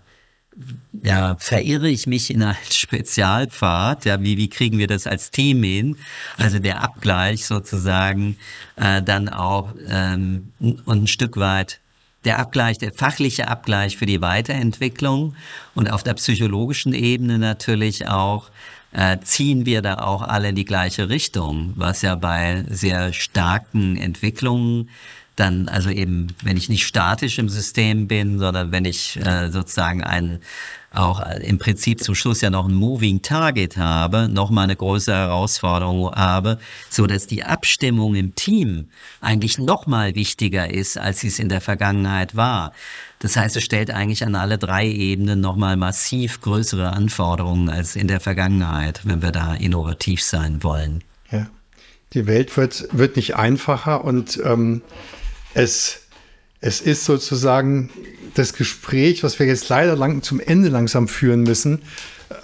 [1.02, 4.04] ja, verirre ich mich in einen Spezialpfad?
[4.04, 5.96] Ja, wie, wie kriegen wir das als Team hin?
[6.36, 8.36] Also der Abgleich sozusagen
[8.76, 11.80] äh, dann auch ähm, und ein Stück weit
[12.24, 15.34] der Abgleich, der fachliche Abgleich für die Weiterentwicklung
[15.74, 18.50] und auf der psychologischen Ebene natürlich auch
[18.92, 23.96] äh, ziehen wir da auch alle in die gleiche Richtung, was ja bei sehr starken
[23.96, 24.90] Entwicklungen
[25.36, 30.04] dann, also eben, wenn ich nicht statisch im System bin, sondern wenn ich äh, sozusagen
[30.04, 30.40] einen
[30.94, 35.12] auch im Prinzip zum Schluss ja noch ein Moving Target habe, noch mal eine große
[35.12, 36.58] Herausforderung habe,
[36.90, 38.88] so dass die Abstimmung im Team
[39.20, 42.72] eigentlich noch mal wichtiger ist, als sie es in der Vergangenheit war.
[43.20, 48.08] Das heißt, es stellt eigentlich an alle drei Ebenen nochmal massiv größere Anforderungen als in
[48.08, 51.02] der Vergangenheit, wenn wir da innovativ sein wollen.
[51.30, 51.46] Ja,
[52.12, 54.82] die Welt wird, wird nicht einfacher und ähm,
[55.54, 56.02] es,
[56.60, 57.90] es ist sozusagen
[58.34, 61.82] das Gespräch, was wir jetzt leider lang, zum Ende langsam führen müssen,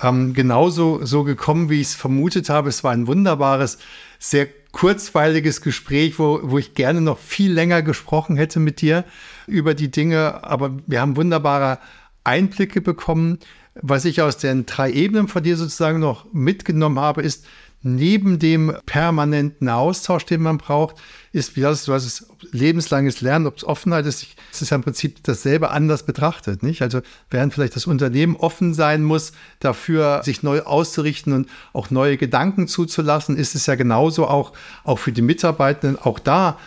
[0.02, 2.68] ähm, genauso so gekommen, wie ich es vermutet habe.
[2.68, 3.78] Es war ein wunderbares,
[4.18, 9.04] sehr kurzweiliges Gespräch, wo, wo ich gerne noch viel länger gesprochen hätte mit dir
[9.46, 10.44] über die Dinge.
[10.44, 11.78] Aber wir haben wunderbare
[12.24, 13.38] Einblicke bekommen.
[13.82, 17.44] Was ich aus den drei Ebenen von dir sozusagen noch mitgenommen habe, ist,
[17.82, 20.96] neben dem permanenten Austausch, den man braucht,
[21.32, 24.76] ist, wie das, du hast es lebenslanges Lernen, ob es Offenheit ist, es ist ja
[24.76, 26.82] im Prinzip dasselbe anders betrachtet, nicht?
[26.82, 27.00] Also
[27.30, 32.66] während vielleicht das Unternehmen offen sein muss, dafür sich neu auszurichten und auch neue Gedanken
[32.66, 34.52] zuzulassen, ist es ja genauso auch,
[34.82, 36.58] auch für die Mitarbeitenden, auch da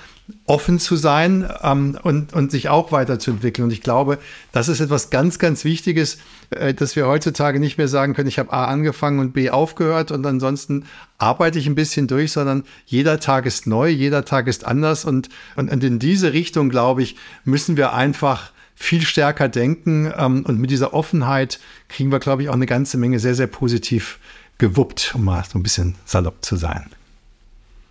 [0.46, 3.66] offen zu sein ähm, und, und sich auch weiterzuentwickeln.
[3.66, 4.18] Und ich glaube,
[4.52, 6.18] das ist etwas ganz, ganz Wichtiges,
[6.50, 10.12] äh, dass wir heutzutage nicht mehr sagen können, ich habe A angefangen und B aufgehört
[10.12, 10.86] und ansonsten
[11.18, 15.06] arbeite ich ein bisschen durch, sondern jeder Tag ist neu, jeder Tag ist anders.
[15.06, 17.16] Und, und, und in diese Richtung, glaube ich,
[17.46, 20.12] müssen wir einfach viel stärker denken.
[20.18, 21.60] Ähm, und mit dieser Offenheit
[21.90, 24.20] kriegen wir, glaube ich, auch eine ganze Menge sehr, sehr positiv
[24.58, 26.86] gewuppt, um mal so ein bisschen salopp zu sein.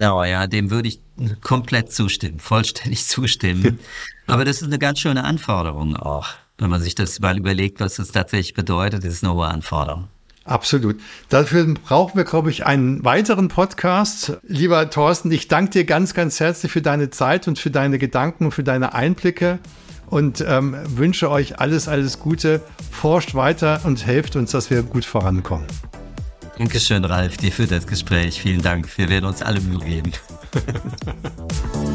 [0.00, 1.02] Genau, ja, dem würde ich
[1.42, 3.78] komplett zustimmen, vollständig zustimmen.
[4.26, 6.28] Aber das ist eine ganz schöne Anforderung auch.
[6.56, 10.08] Wenn man sich das mal überlegt, was das tatsächlich bedeutet, ist eine hohe Anforderung.
[10.44, 10.96] Absolut.
[11.28, 14.38] Dafür brauchen wir, glaube ich, einen weiteren Podcast.
[14.48, 18.46] Lieber Thorsten, ich danke dir ganz, ganz herzlich für deine Zeit und für deine Gedanken
[18.46, 19.58] und für deine Einblicke
[20.06, 22.62] und ähm, wünsche euch alles, alles Gute.
[22.90, 25.66] Forscht weiter und helft uns, dass wir gut vorankommen.
[26.60, 28.42] Dankeschön, Ralf, dir für das Gespräch.
[28.42, 28.86] Vielen Dank.
[28.98, 30.12] Wir werden uns alle Mühe geben.